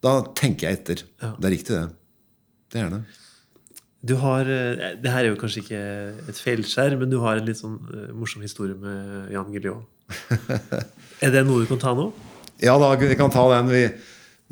[0.05, 1.07] da tenker jeg etter.
[1.22, 1.89] Det er riktig, det.
[2.74, 3.01] Det er det.
[4.07, 5.83] Du har, eh, det her er jo kanskje ikke
[6.31, 9.81] et feilskjær, men du har en litt sånn eh, morsom historie med Jan Guillou.
[11.25, 12.11] er det noe du kan ta nå?
[12.63, 13.73] Ja, da, vi kan ta den.
[13.73, 13.83] Vi,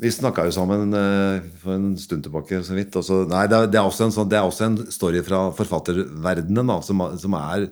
[0.01, 2.59] vi snakka jo sammen eh, for en stund tilbake.
[2.65, 2.97] så vidt.
[2.99, 6.81] Også, nei, det, er, også en sånn, det er også en story fra forfatterverdenen da,
[6.85, 7.69] som, som er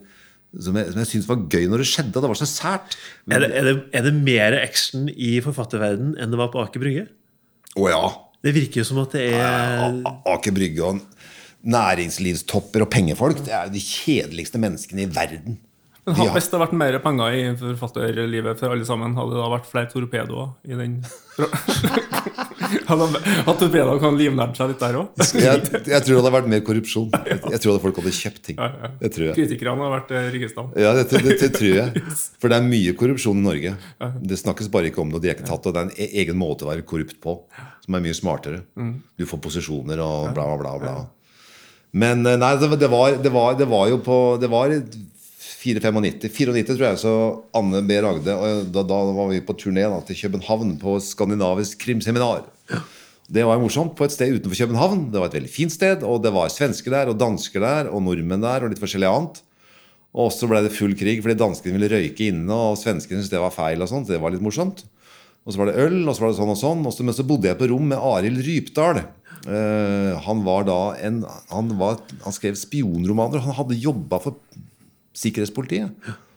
[0.62, 2.22] som jeg, som jeg syns var gøy når det skjedde.
[2.22, 2.98] Det var så sært.
[3.26, 6.84] Er det, er det, er det mer action i forfatterverdenen enn det var på Aker
[6.84, 7.08] Brygge?
[7.74, 8.04] Å ja.
[8.44, 9.98] Det virker jo som at det er
[10.30, 11.02] Aker Brygge og
[11.64, 13.44] næringslivstopper og pengefolk.
[13.46, 15.60] Det er jo de kjedeligste menneskene i verden.
[16.06, 19.40] Men hadde ha- Hvis det vært mer penger i forfatterlivet for alle sammen, hadde det
[19.40, 20.98] da vært flere torpedoer i den
[22.90, 23.06] Hadde
[23.48, 25.22] At torpedoer kan livnære seg litt der òg?
[25.40, 25.62] Jeg,
[25.94, 27.08] jeg tror det hadde vært mer korrupsjon.
[27.14, 28.60] Jeg, jeg tror at folk hadde kjøpt ting.
[28.60, 28.92] Ja, ja.
[29.38, 30.28] Kritikerne har vært eh.
[30.84, 32.04] Ja, det, det, det tror jeg.
[32.42, 33.76] For det er mye korrupsjon i Norge.
[34.28, 35.68] Det snakkes bare ikke om det, og de er ikke tatt.
[35.70, 37.38] Og det er en e- egen måte å være korrupt på,
[37.86, 38.64] som er mye smartere.
[39.16, 40.78] Du får posisjoner og bla, bla, bla.
[40.84, 40.96] bla.
[41.94, 44.74] Men eh, nei, det, var, det, var, det var jo på Det var
[45.64, 47.14] 495, 94 tror jeg, så
[47.56, 47.96] Anne B.
[48.04, 52.44] Ragde og da, da var vi på turné da, til København på skandinavisk krimseminar.
[53.34, 55.06] Det var morsomt på et sted utenfor København.
[55.14, 58.04] Det var et veldig fint sted, og det var svensker der, og dansker der, og
[58.04, 59.40] nordmenn der, og litt forskjellig annet.
[60.14, 63.42] Og så ble det full krig fordi danskene ville røyke inne, og svenskene syntes det
[63.42, 63.82] var feil.
[63.82, 64.84] og sånt, Det var litt morsomt.
[65.44, 66.84] Og så var det øl, og så var det sånn og sånn.
[66.88, 69.02] Og så, men så bodde jeg på rom med Arild Rypdal.
[69.44, 73.44] Eh, han var da en han, var, han skrev spionromaner.
[73.44, 74.40] Han hadde jobba for
[75.18, 75.94] sikkerhetspolitiet.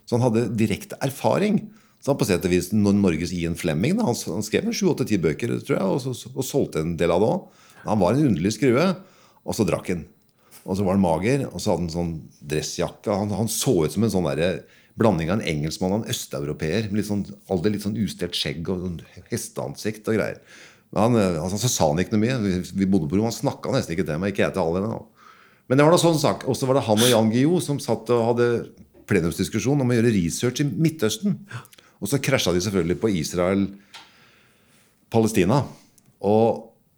[0.06, 1.64] Så han hadde direkte erfaring.
[2.02, 3.98] Så han på sett og vis Norges Ian Flemming.
[4.02, 7.30] Han, han skrev sju-åtte-ti bøker tror jeg, og, så, og solgte en del av det
[7.34, 7.64] òg.
[7.86, 8.90] Han var en underlig skrue.
[9.46, 10.06] Og så drakk han.
[10.66, 13.14] Og så var han mager, og så hadde han sånn dressjakke.
[13.14, 14.50] Han, han så ut som en sånn derre
[14.98, 16.88] blanding av en engelskmann og en østeuropeer.
[16.90, 18.96] Med litt sånn, aldri litt sånn ustelt skjegg og sånn
[19.30, 20.40] hesteansikt og greier.
[20.94, 22.36] Han, eh, altså, så sa han ikke noe mye.
[22.44, 24.30] Vi, vi bodde på rom, han snakka nesten ikke til meg.
[24.32, 24.80] Ikke jeg til alle.
[25.66, 26.40] Men det var da sånn sak.
[26.46, 28.46] Og så var det han og Jan Guillou som satt og hadde
[29.10, 31.32] plenumsdiskusjon om å gjøre research i Midtøsten.
[32.02, 35.58] Og så krasja de selvfølgelig på Israel-Palestina.
[36.26, 36.46] Og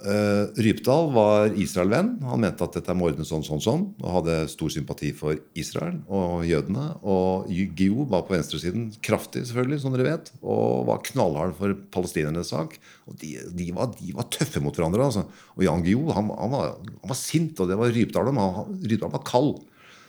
[0.04, 2.10] eh, Rypdal var Israel-venn.
[2.28, 3.84] Han mente at dette må ordnes sånn, sånn, sånn.
[4.02, 6.86] Og hadde stor sympati for Israel og jødene.
[7.02, 10.32] Og Gio var på venstresiden, kraftig selvfølgelig, som dere vet.
[10.42, 12.78] Og var knallhard for palestinernes sak.
[13.10, 15.08] Og de, de, var, de var tøffe mot hverandre.
[15.10, 15.26] altså.
[15.56, 18.74] Og Jan Gio han, han, var, han var sint, og det var Rypdal òg.
[18.84, 19.56] Rypdal var kald.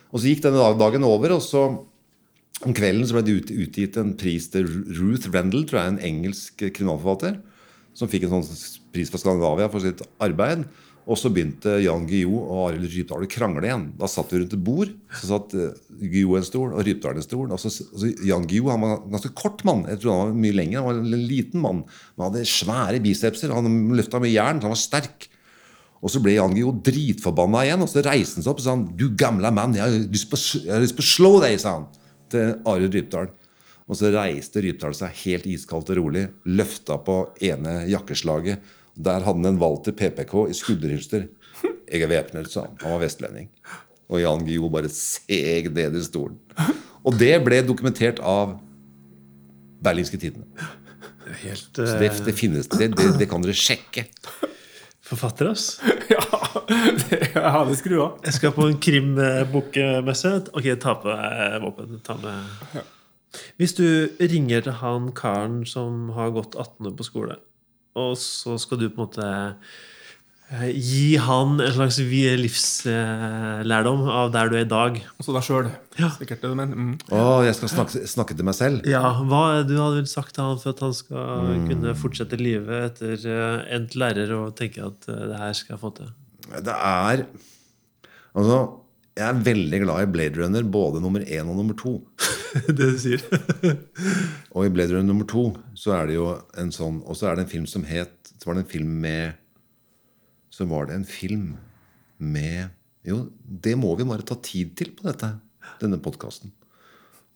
[0.10, 1.68] Og så gikk denne dagen over, og så
[2.66, 4.66] om kvelden så ble det ut- utgitt en pris til
[4.98, 7.38] Ruth Rendell, tror jeg, en engelsk kriminalforfatter,
[7.96, 8.48] som fikk en sånn
[8.94, 10.66] pris for Skandinavia for sitt arbeid.
[11.10, 13.88] Og så begynte Jan Guillou og Arild Rypdal å krangle igjen.
[13.98, 14.92] Da satt vi rundt et bord.
[15.18, 15.72] Så satt eh,
[16.04, 17.48] Guillou en stol og Rypdal en stol.
[17.50, 19.88] Og så, så Jan Guillou han var en ganske kort mann.
[19.90, 20.84] Jeg tror han var mye lenger.
[20.84, 21.82] Han var en liten mann.
[22.14, 23.56] Men han hadde svære bicepser.
[23.56, 24.62] Han løfta med jern.
[24.62, 25.30] Han var sterk.
[26.00, 28.76] Og så ble Jan Guillou dritforbanna igjen, og så reiste han seg opp og sa
[28.78, 31.76] han, du gamle mann, jeg har lyst på, har lyst på å slå deg, sa
[31.76, 31.90] han
[32.32, 33.28] til Arild Rypdal.
[33.90, 37.18] Og så reiste Rypdal seg helt iskaldt og rolig, løfta på
[37.50, 38.62] ene jakkeslaget.
[38.96, 41.28] Der hadde han en Walter PPK i skulderhylster.
[41.90, 42.78] Jeg er væpnet, sa han.
[42.84, 43.50] Han var vestlending.
[44.10, 46.40] Og Jan Guillou bare seg ned i stolen.
[47.06, 48.58] Og det ble dokumentert av
[49.84, 50.48] Berlingske Tidende.
[51.44, 54.08] Helt Så det, eh, det finnes, det, det, det kan dere sjekke.
[55.06, 55.80] forfatter, ass.
[56.10, 56.26] Ja,
[56.66, 58.08] det, jeg hadde skrua.
[58.26, 60.32] Jeg skal på en krimbokmesse.
[60.58, 62.00] Ok, ta på deg våpen.
[62.06, 62.80] Ta med
[63.62, 63.86] Hvis du
[64.18, 67.38] ringer til han karen som har gått 18 år på skole,
[67.98, 69.28] og så skal du på en måte
[70.52, 72.00] eh, gi han en slags
[72.44, 75.70] livslærdom av der du er i dag Også deg sjøl.
[76.00, 76.10] Ja.
[76.16, 76.76] Sikkert det du mener.
[76.76, 76.96] Mm.
[77.12, 78.88] Oh, jeg skal snakke, snakke til meg selv.
[78.90, 82.92] Ja, Hva du hadde vel sagt til han for at han skal kunne fortsette livet
[82.92, 86.12] etter uh, endt lærer og tenke at eh, det her skal jeg få til?
[86.50, 87.26] Det er
[88.38, 88.58] Altså,
[89.20, 91.98] jeg er veldig glad i Blade Runner, både nummer én og nummer to.
[92.68, 93.22] det du sier.
[94.56, 95.44] Og i Blade Runner nummer to
[95.78, 98.48] så er det jo en sånn Og så er det en film som het Så
[98.50, 99.36] var det en film med
[100.50, 101.44] Så var det en film
[102.18, 102.72] med
[103.06, 105.30] Jo, det må vi bare ta tid til på dette.
[105.80, 106.50] Denne podkasten.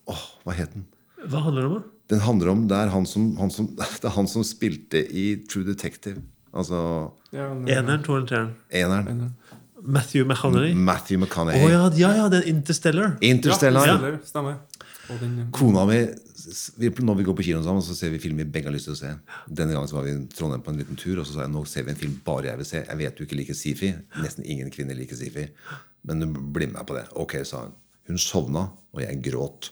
[0.10, 0.88] Åh, hva het den?
[1.30, 1.78] Hva handler det om?
[1.78, 1.90] da?
[2.16, 3.70] Den handler om Det er han som, han som,
[4.02, 6.26] det er han som spilte i True Detective.
[6.54, 6.80] Altså
[7.34, 8.52] Ja, Eneren, toeren, treeren.
[8.74, 9.36] eneren.
[9.84, 10.74] Matthew McConaughey.
[10.74, 11.64] Matthew McConaughey.
[11.64, 13.18] Oh, ja, ja, ja, det er Interstellar.
[13.22, 13.88] Interstellar.
[13.88, 14.56] Ja, Interstellar, stemmer.
[15.20, 15.98] Den, Kona mi
[16.78, 18.88] vi, Når vi går på kino sammen, så ser vi film vi begge har lyst
[18.90, 19.12] til å se.
[19.48, 21.54] Denne gangen så var vi i Trondheim på en liten tur, og så sa jeg
[21.54, 22.82] nå ser vi en film bare jeg vil se.
[22.84, 23.92] Jeg vet du ikke liker sci-fi.
[24.24, 25.46] Nesten ingen kvinner liker sci-fi.
[26.08, 27.06] Men du blir med på det.
[27.20, 27.76] Ok, sa hun.
[28.10, 29.72] Hun sovna, og jeg gråt.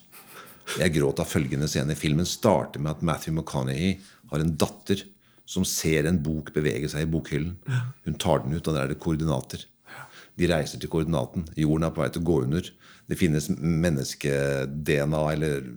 [0.79, 1.97] Jeg gråt av følgende scene.
[1.99, 3.97] Filmen starter med at Matthew McConaughey
[4.31, 5.03] har en datter
[5.51, 7.57] som ser en bok bevege seg i bokhyllen.
[8.07, 9.65] Hun tar den ut, og der er det koordinater.
[10.41, 11.45] De reiser til koordinaten.
[11.59, 12.65] Jorden er på vei til å gå under.
[13.09, 15.67] Det finnes menneske-DNA eller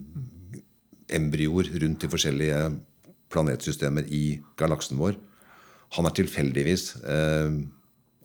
[1.13, 2.59] embryoer rundt i forskjellige
[3.33, 5.19] planetsystemer i galaksen vår.
[5.97, 7.59] Han er tilfeldigvis eh,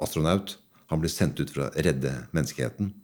[0.00, 0.56] astronaut.
[0.90, 2.94] Han blir sendt ut for å redde menneskeheten.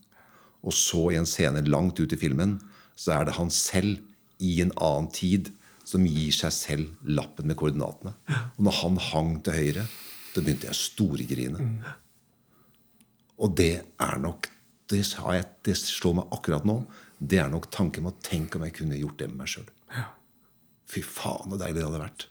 [0.67, 2.57] Og så, i en scene langt ut i filmen,
[2.97, 4.01] så er det han selv
[4.43, 5.53] i en annen tid
[5.87, 8.17] som gir seg selv lappen med koordinatene.
[8.57, 9.87] Og når han hang til høyre,
[10.35, 11.69] da begynte jeg å storgrine.
[13.43, 14.49] Og det er nok
[14.91, 16.77] det, jeg, det slår meg akkurat nå.
[17.19, 19.67] Det er nok tanken om å tenke om jeg kunne gjort det med meg sjøl.
[20.87, 22.29] Fy faen, så deilig det hadde vært.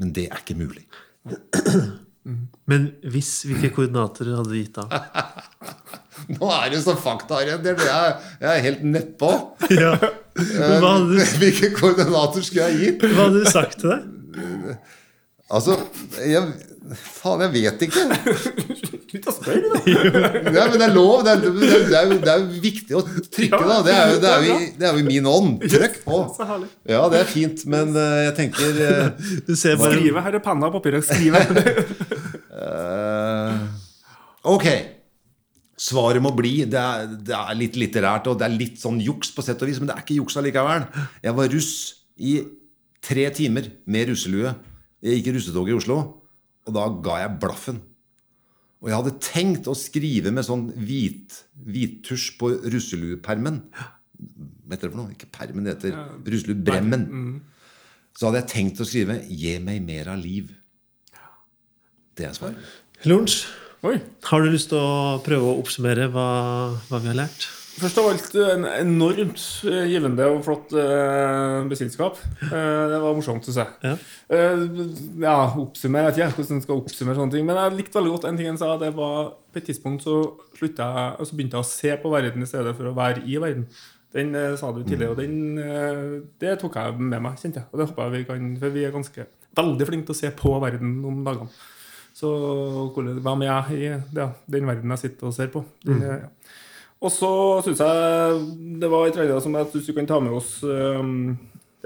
[0.00, 0.86] Men det er ikke mulig.
[2.70, 4.86] Men hvis, hvilke koordinater hadde du gitt da?
[6.32, 7.84] Nå er det så faktaorientert.
[7.86, 9.32] Jeg, jeg er helt nedpå.
[9.76, 9.94] Ja.
[10.36, 13.04] Du, Hvilke koordinater skulle jeg gitt?
[13.08, 14.74] hva hadde du sagt til deg?
[15.48, 15.78] Altså,
[16.20, 16.42] jeg,
[16.94, 18.02] faen, jeg vet ikke.
[19.06, 19.80] Slutt å spørre, da!
[20.54, 21.24] Nei, men det er lov.
[21.26, 23.78] Det er, det er, det er, jo- det er jo viktig å trykke, da.
[23.86, 25.64] Det er jo, det er jo, i- det er jo i min ånd.
[25.66, 26.20] Trykk på.
[26.96, 30.22] Ja, det er fint, men eh, jeg tenker eh, Du ser bare Skrive.
[30.26, 31.06] Her er panna og papiret.
[31.06, 31.40] Skrive.
[32.66, 33.64] eh,
[34.46, 34.66] Ok.
[35.76, 39.28] Svaret må bli det er, det er litt litterært, og det er litt sånn juks
[39.36, 40.86] på sett og vis, men det er ikke juks allikevel.
[41.26, 41.72] Jeg var russ
[42.16, 42.36] i
[43.04, 44.54] tre timer med russelue.
[45.04, 45.98] Jeg gikk i russetog i Oslo,
[46.66, 47.82] og da ga jeg blaffen.
[48.82, 53.60] Og jeg hadde tenkt å skrive med sånn hvit, hvittusj på russeluepermen.
[53.72, 55.14] Hva heter det for noe?
[55.14, 55.96] Ikke permen, det heter
[56.26, 57.06] russeluebremmen.
[58.16, 60.52] Så hadde jeg tenkt å skrive 'Gi meg mer av liv'.
[62.16, 62.56] Det er svaret.
[63.04, 63.44] Lunsj.
[64.26, 66.28] Har du lyst til å prøve å oppsummere hva,
[66.88, 67.46] hva vi har lært?
[67.76, 72.20] Først av alt en enormt eh, givende og flott uh, bekjentskap.
[72.46, 73.74] Uh, det var morsomt, syns jeg.
[73.84, 73.96] Ja.
[74.32, 74.62] uh,
[75.20, 77.44] ja, oppsummer, jeg vet ikke hvordan jeg skal oppsummere sånne ting.
[77.48, 78.72] Men jeg likte veldig godt en ting han sa.
[78.80, 80.22] Det var På et tidspunkt så,
[80.60, 83.68] jeg, så begynte jeg å se på verden i stedet for å være i verden.
[84.16, 87.68] Den eh, sa du tidligere, og den, eh, det tok jeg med meg, kjente jeg.
[87.72, 90.30] Og det håper jeg vi kan, for vi er ganske veldig flinke til å se
[90.36, 91.50] på verden om dagene.
[92.16, 92.30] Så
[92.96, 95.64] hvem med jeg i ja, den verden jeg sitter og ser på?
[95.84, 96.54] Den, eh, ja.
[97.06, 97.32] Og så
[97.62, 101.36] syns jeg det var et trailer som jeg synes du kan ta med oss um,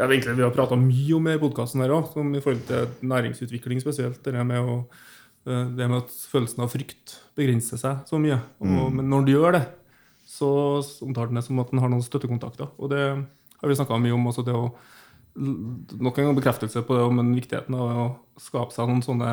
[0.00, 2.62] det er egentlig Vi har prata mye om det i podkasten her òg, i forhold
[2.64, 4.22] til næringsutvikling spesielt.
[4.24, 4.78] Det med, å,
[5.44, 8.38] eh, det med at følelsen av frykt begrenser seg så mye.
[8.64, 9.62] Og, Men når du gjør det,
[10.24, 10.48] så
[11.04, 12.70] omtaler den det som at den har noen støttekontakter.
[12.80, 13.02] Og det
[13.60, 14.26] har vi snakka mye om.
[14.32, 14.70] også det å
[15.40, 18.06] Nok en gang bekreftelse på det men viktigheten av å
[18.42, 19.28] skape seg noen sånne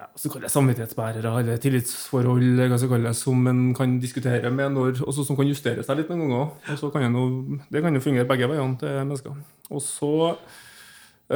[0.00, 4.72] ja, så kaller jeg samvittighetsbærere eller tillitsforhold hva skal kalles, som en kan diskutere med,
[4.72, 6.48] når, og som kan justere seg litt noen ganger.
[6.72, 9.36] Og så kan det, noe, det kan jo fungere begge veiene til mennesker.
[9.70, 10.12] Og så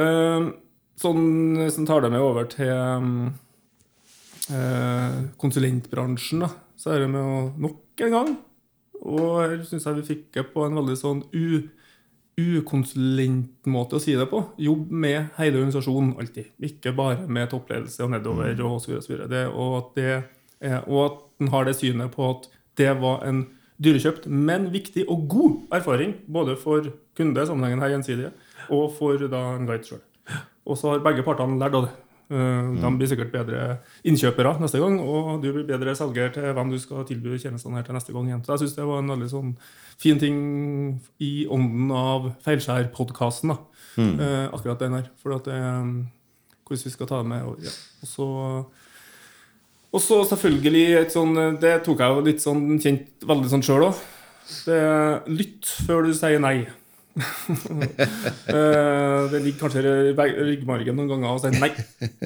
[0.01, 0.53] øh,
[0.95, 2.69] Sånn sånn, tar det meg over til
[4.55, 6.49] øh, konsulentbransjen, da,
[6.79, 8.29] så er det med å nok en gang
[9.01, 11.67] Og her syns jeg vi fikk det på en veldig sånn u
[12.35, 14.41] ukonsulentmåte å si det på.
[14.59, 16.51] Jobb med hele organisasjonen alltid.
[16.67, 18.99] Ikke bare med toppledelse og nedover og så videre.
[18.99, 19.29] Og, så videre.
[19.31, 20.15] det, og, at det
[20.87, 22.47] og at den har det synet på at
[22.79, 23.45] det var en
[23.83, 26.15] dyrekjøpt, men viktig og god erfaring.
[26.31, 28.31] Både for kunde, sammenhengen her gjensidige,
[28.69, 30.03] og for da en guide sjøl.
[30.65, 31.93] Og så har begge partene lært av det.
[32.25, 36.71] Eh, De blir sikkert bedre innkjøpere neste gang, og du blir bedre selger til hvem
[36.73, 38.41] du skal tilby tjenestene her til neste gang igjen.
[38.45, 39.51] Så jeg syns det var en veldig sånn
[40.01, 40.39] fin ting
[41.21, 43.53] i ånden av Feilskjær-podkasten.
[43.97, 45.11] Eh, akkurat den her.
[45.21, 46.07] For at det um,
[46.65, 47.43] Hvordan vi skal ta det med.
[47.45, 47.69] Og, ja.
[48.01, 48.27] og så
[49.95, 53.85] og så selvfølgelig et sånn Det tok jeg jo litt sånn kjent veldig sånn sjøl
[53.85, 54.01] òg.
[55.29, 56.65] Lytt før du sier nei.
[58.45, 61.71] Eh, det ligger kanskje i ryggmargen noen ganger å si nei,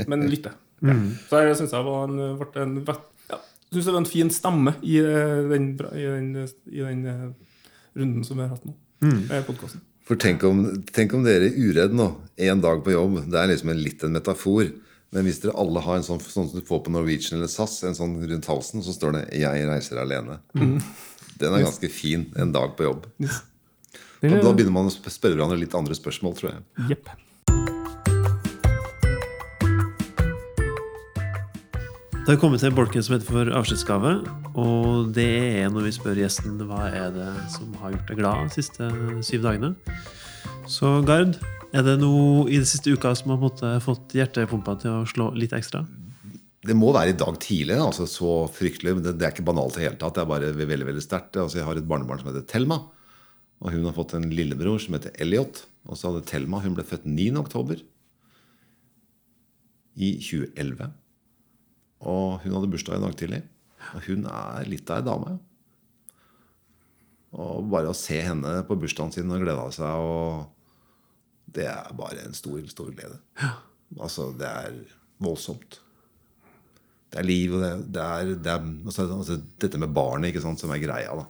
[0.10, 0.52] men lytte.
[0.84, 0.96] Ja.
[1.30, 2.74] Så jeg syns jeg var en, ble en
[3.30, 3.38] ja,
[3.72, 6.32] synes det var en fin stemme i eh, den, i den,
[6.72, 7.24] i den eh,
[8.00, 8.76] runden som vi har hatt nå.
[9.06, 9.84] med podkasten.
[10.10, 12.10] For tenk om, tenk om dere er uredd nå,
[12.42, 13.20] én dag på jobb.
[13.30, 14.72] Det er liksom en, litt en metafor.
[15.14, 17.80] Men hvis dere alle har en sånn, sånn som du får på Norwegian eller SAS,
[17.86, 20.40] en sånn rundt halsen, så står det 'Jeg reiser alene'.
[21.40, 23.06] Den er ganske fin en dag på jobb.
[23.22, 23.30] Og
[24.20, 26.64] da begynner man å spørre hverandre litt andre spørsmål, tror jeg.
[26.92, 27.12] Yep.
[32.30, 34.10] Det har kommet en bolken som heter for avskjedsgave.
[34.60, 35.30] Og det
[35.64, 38.90] er når vi spør gjesten hva er det som har gjort deg glad de siste
[39.26, 39.72] syv dagene.
[40.70, 41.40] Så Gard,
[41.74, 45.56] er det noe i den siste uka som har fått hjertepumpa til å slå litt
[45.58, 45.88] ekstra?
[46.62, 47.80] Det må være i dag tidlig.
[47.82, 49.00] altså Så fryktelig.
[49.00, 50.20] men Det, det er ikke banalt i det hele tatt.
[50.20, 51.40] Det er bare veldig veldig sterkt.
[51.40, 52.84] Altså, jeg har et barnebarn som heter Thelma.
[53.60, 55.66] Og hun har fått en lillebror som heter Elliot.
[55.90, 57.32] Og så hadde Thelma Hun ble født 9.
[57.42, 57.82] oktober
[60.00, 60.92] i 2011.
[62.08, 63.42] Og hun hadde bursdag i dag tidlig.
[63.96, 65.34] Og hun er litt av ei dame.
[67.40, 70.56] Og bare å se henne på bursdagen sin og glede seg og
[71.50, 73.18] Det er bare en stor, stor glede.
[73.98, 74.76] Altså, det er
[75.18, 75.80] voldsomt.
[77.10, 80.44] Det er liv, og det, det er, det er altså, altså, dette med barnet ikke
[80.44, 81.16] sant, som er greia.
[81.18, 81.26] da.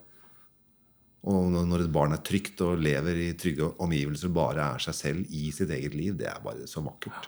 [1.27, 4.95] Og når et barn er trygt og lever i trygge omgivelser og bare er seg
[4.95, 7.27] selv i sitt eget liv, det er bare så vakkert.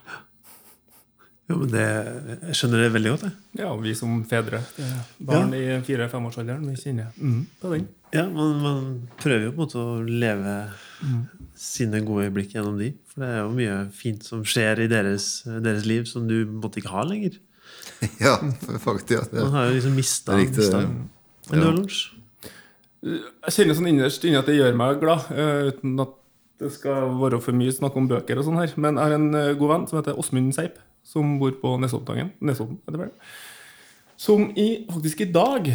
[1.51, 1.85] Jo, men det,
[2.47, 3.25] Jeg skjønner det veldig godt.
[3.27, 3.33] Jeg.
[3.59, 4.61] Ja, vi som fedre.
[5.19, 5.59] Barn ja.
[5.59, 7.89] i fire-femårsalderen, vi kjenner mm, på den.
[8.15, 8.87] Ja, man, man
[9.19, 10.55] prøver jo på en måte å leve
[11.57, 12.91] sine gode øyeblikk gjennom de.
[13.11, 16.81] For det er jo mye fint som skjer i deres, deres liv som du måtte
[16.81, 17.37] ikke ha lenger.
[18.25, 18.37] ja,
[18.87, 19.31] faktisk.
[19.31, 20.83] Ja, Man har jo liksom mista Det riktig, det.
[21.51, 22.01] Men lunsj?
[23.01, 26.11] Jeg kjenner sånn innerst inne at det gjør meg glad, eh, uten at
[26.61, 28.75] det skal være for mye snakk om bøker og sånn her.
[28.77, 32.29] Men jeg har en eh, god venn som heter Åsmund Seip, som bor på Nesoddtangen.
[34.21, 35.71] Som i, faktisk i dag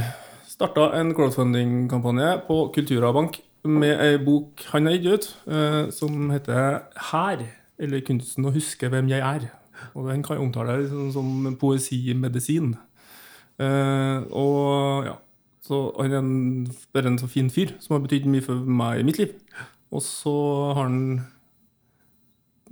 [0.46, 6.30] starta en crowdfunding-kampanje på Kultura Bank med ei bok han har gitt ut, eh, som
[6.30, 7.42] heter Her,
[7.82, 9.50] eller kunsten å huske hvem jeg er.
[9.98, 12.76] Og den kan jeg omtale som, som poesimedisin.
[13.58, 15.16] Og ja,
[15.66, 19.00] så han er en, bare en så fin fyr som har betydd mye for meg
[19.00, 19.32] i mitt liv.
[19.94, 20.34] Og så
[20.76, 21.00] har han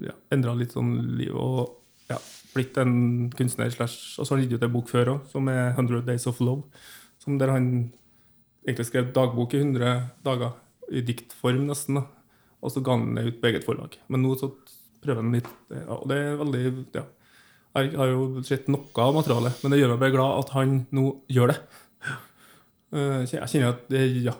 [0.03, 1.81] ja, endra litt sånn liv og
[2.11, 2.19] ja,
[2.55, 3.71] blitt en kunstner.
[3.75, 6.27] slash, Og så har han gitt ut en bok før òg, som er 100 Days
[6.31, 6.67] of Love.
[7.23, 7.69] Som der han
[8.65, 9.95] egentlig skrev dagbok i 100
[10.27, 10.55] dager,
[10.93, 12.01] i diktform nesten.
[12.01, 12.07] da.
[12.65, 13.99] Og så ga han det ut på eget forlag.
[14.09, 14.53] Men nå så
[15.05, 16.65] prøver han litt, ja, og det er veldig
[16.97, 17.05] ja.
[17.75, 20.77] Jeg har jo sett noe av materialet, men det gjør meg bare glad at han
[20.95, 21.57] nå gjør det.
[22.95, 24.35] Eh, Jeg kjenner at det, ja,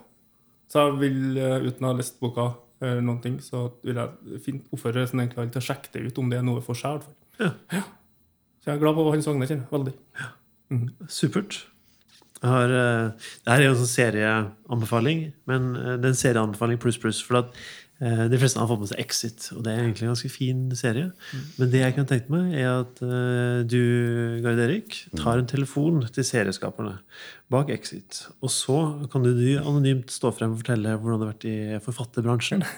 [0.71, 4.41] Så jeg vil, eh, uten å ha lest boka, eller noen ting, så vil jeg
[4.45, 6.75] fint oppfordre resten egentlig alle til å sjekke det ut, om det er noe for
[6.79, 7.03] seg.
[7.39, 7.55] hvert.
[7.73, 7.83] Ja.
[8.63, 9.47] Så jeg er glad på Hans Agne.
[9.47, 9.95] kjenner Veldig.
[11.09, 11.65] Supert.
[12.43, 13.11] Jeg har, eh,
[13.45, 17.23] det her er jo en sånn serieanbefaling, men det er en serieanbefaling pluss pluss.
[17.25, 17.55] For at
[18.03, 21.13] de fleste har fått med seg Exit, og det er egentlig en ganske fin serie.
[21.61, 23.81] Men det jeg kunne tenkt meg, er at eh, du,
[24.45, 26.97] Gard Erik, tar en telefon til serieskaperne
[27.55, 28.25] bak Exit.
[28.43, 28.79] Og så
[29.13, 32.67] kan du, du anonymt stå frem og fortelle hvordan det har vært i forfatterbransjen.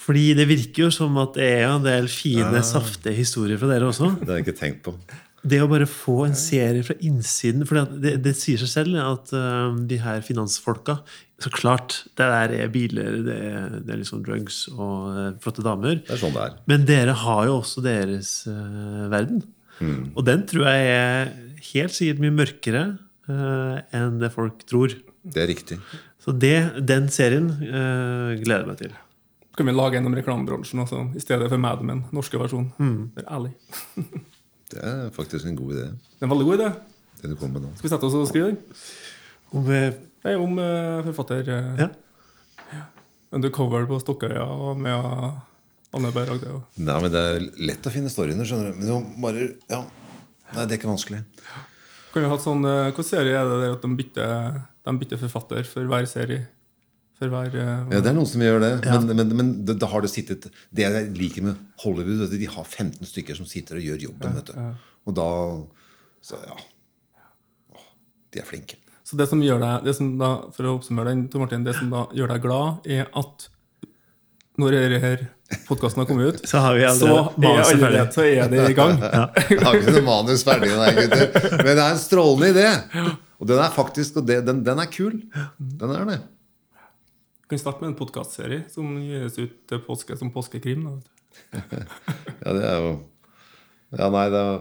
[0.00, 3.90] Fordi det virker jo som at det er en del fine, saftige historier fra dere
[3.90, 4.94] også Det har jeg ikke tenkt på.
[5.42, 9.34] det å bare få en serie fra innsiden For det, det sier seg selv at
[9.36, 11.00] uh, de her finansfolka
[11.40, 15.64] Så klart, det der er biler, det er, det er liksom drugs og uh, flotte
[15.64, 16.02] damer.
[16.04, 16.58] Det er sånn det er.
[16.68, 19.40] Men dere har jo også deres uh, verden.
[20.12, 21.30] Og den tror jeg er
[21.70, 22.82] helt sikkert mye mørkere
[23.30, 24.92] uh, enn det folk tror.
[25.24, 25.78] Det er riktig.
[26.20, 28.98] Så det, den serien uh, gleder jeg meg til.
[29.56, 32.68] Kan vi lage en om reklamebransjen også, i stedet for Mad Men, norske versjon.
[33.16, 33.54] Det er ærlig.
[34.70, 36.66] Det er faktisk en god idé, Det er en veldig god idé.
[37.22, 37.72] det du kom med nå.
[37.74, 38.60] Skal vi sette oss og skrive den?
[39.50, 39.64] Om
[40.28, 42.82] er om uh, forfatter uh, ja.
[43.32, 45.40] undercover på Stokkøya og med
[45.96, 46.22] Anne B.
[46.26, 46.60] Ragde.
[46.78, 48.78] Nei, men Det er lett å finne storyene, skjønner du.
[48.78, 49.82] Men du bare Ja.
[50.50, 51.20] Nei, det er ikke vanskelig.
[52.10, 54.56] Kan vi ha sånn, eh, Hvilken serie er det der at de bytter,
[54.86, 56.48] de bytter forfatter for hver serie?
[57.18, 59.88] For hver uh, Ja, Det er noen som gjør det, men, men, men det, det,
[59.92, 63.78] har det sittet Det jeg liker med Hollywood, at de har 15 stykker som sitter
[63.78, 64.38] og gjør jobben.
[64.38, 64.58] vet du.
[65.06, 65.30] Og da
[66.22, 66.58] Så ja.
[68.30, 68.78] De er flinke.
[69.10, 71.74] Så det som gjør deg, det som da, For å oppsummere den, Tor Martin, det
[71.74, 73.48] som da gjør deg glad, er at
[74.60, 75.10] når denne
[75.66, 79.00] podkasten har kommet ut, Så har vi så er, allerede, så er det i gang.
[79.50, 81.30] Jeg har ikke noe manus ferdig, nei, gutter.
[81.56, 82.68] Men det er en strålende idé.
[83.40, 85.16] Og den er faktisk og det, den, den er kul.
[85.58, 86.20] Den er det.
[87.40, 90.86] Vi kan starte med en podkastserie som gis ut til påske som påskekrim.
[90.86, 91.00] Da.
[92.44, 92.92] Ja, det er jo
[93.96, 94.60] Ja, nei, det er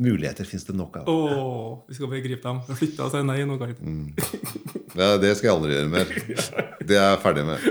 [0.00, 1.08] Muligheter fins det nok av.
[1.12, 2.60] Åh, vi skal bare gripe dem.
[2.78, 4.14] Flytte og si nei nå, Mm.
[4.96, 6.08] Ja, det skal jeg aldri gjøre mer.
[6.88, 7.66] Det er jeg ferdig med.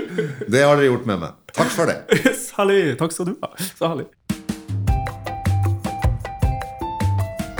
[0.48, 1.34] Det har dere gjort med meg.
[1.52, 1.98] Takk for det.
[2.38, 2.78] Særlig.
[3.00, 3.50] Takk skal du ha.
[3.74, 4.06] Så herlig.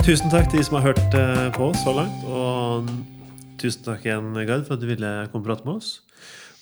[0.01, 2.23] Tusen takk til de som har hørt eh, på oss så langt.
[2.25, 2.87] Og
[3.61, 5.91] tusen takk igjen, Gard, for at du ville komme og prate med oss.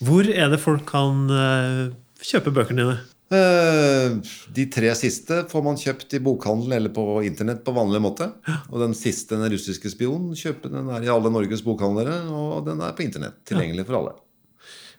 [0.03, 1.85] Hvor er det folk kan eh,
[2.25, 2.97] kjøpe bøkene dine?
[3.29, 4.15] Eh,
[4.53, 8.31] De tre siste får man kjøpt i bokhandel eller på internett på vanlig måte.
[8.71, 12.25] Og den siste, 'Den russiske spion', kjøper den er i alle Norges bokhandlere.
[12.31, 13.45] Og den er på internett.
[13.45, 14.13] Tilgjengelig for alle.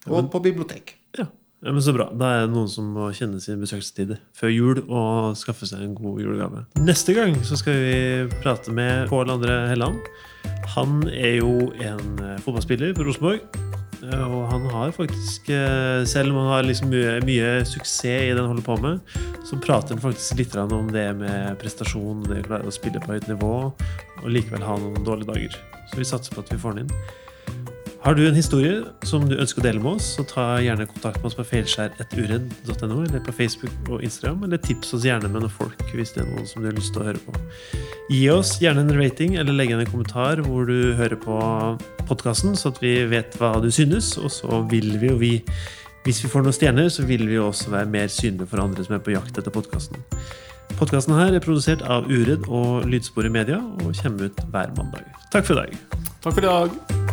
[0.08, 0.94] Og på bibliotek.
[1.18, 1.26] Ja.
[1.64, 2.08] ja, men Så bra.
[2.16, 5.94] Da er det noen som må kjenne sin besøkstid før jul og skaffe seg en
[5.94, 6.66] god julegave.
[6.78, 9.98] Neste gang så skal vi prate med Pål André Helland.
[10.76, 13.40] Han er jo en eh, fotballspiller på Rosenborg.
[14.02, 18.32] Eh, Og han har faktisk, eh, selv om han har liksom mye, mye suksess i
[18.32, 19.00] det han holder på med,
[19.44, 23.12] så prater han faktisk litt om det med prestasjon, det å klare å spille på
[23.12, 23.72] høyt nivå,
[24.22, 25.58] og likevel ha noen dårlige dager.
[25.90, 26.94] Så vi satser på at vi får han inn.
[28.00, 31.18] Har du en historie som du ønsker å dele med oss, så ta gjerne kontakt
[31.20, 35.52] med oss på feilskjær.uredd.no, eller på Facebook og Instagram, eller tips oss gjerne med noen
[35.52, 37.34] folk hvis det er noen som du har lyst til å høre på.
[38.08, 41.36] Gi oss gjerne en rating, eller legg igjen en kommentar hvor du hører på
[42.08, 45.34] podkasten, så at vi vet hva du synes, og så vil vi jo vi
[46.06, 48.86] hvis vi får noen stjerner, så vil vi jo også være mer synlige for andre
[48.86, 50.00] som er på jakt etter podkasten.
[50.80, 55.04] Podkasten her er produsert av Uredd og Lydsporet Media og kommer ut hver mandag.
[55.28, 56.04] Takk for i dag.
[56.24, 57.09] Takk for i dag.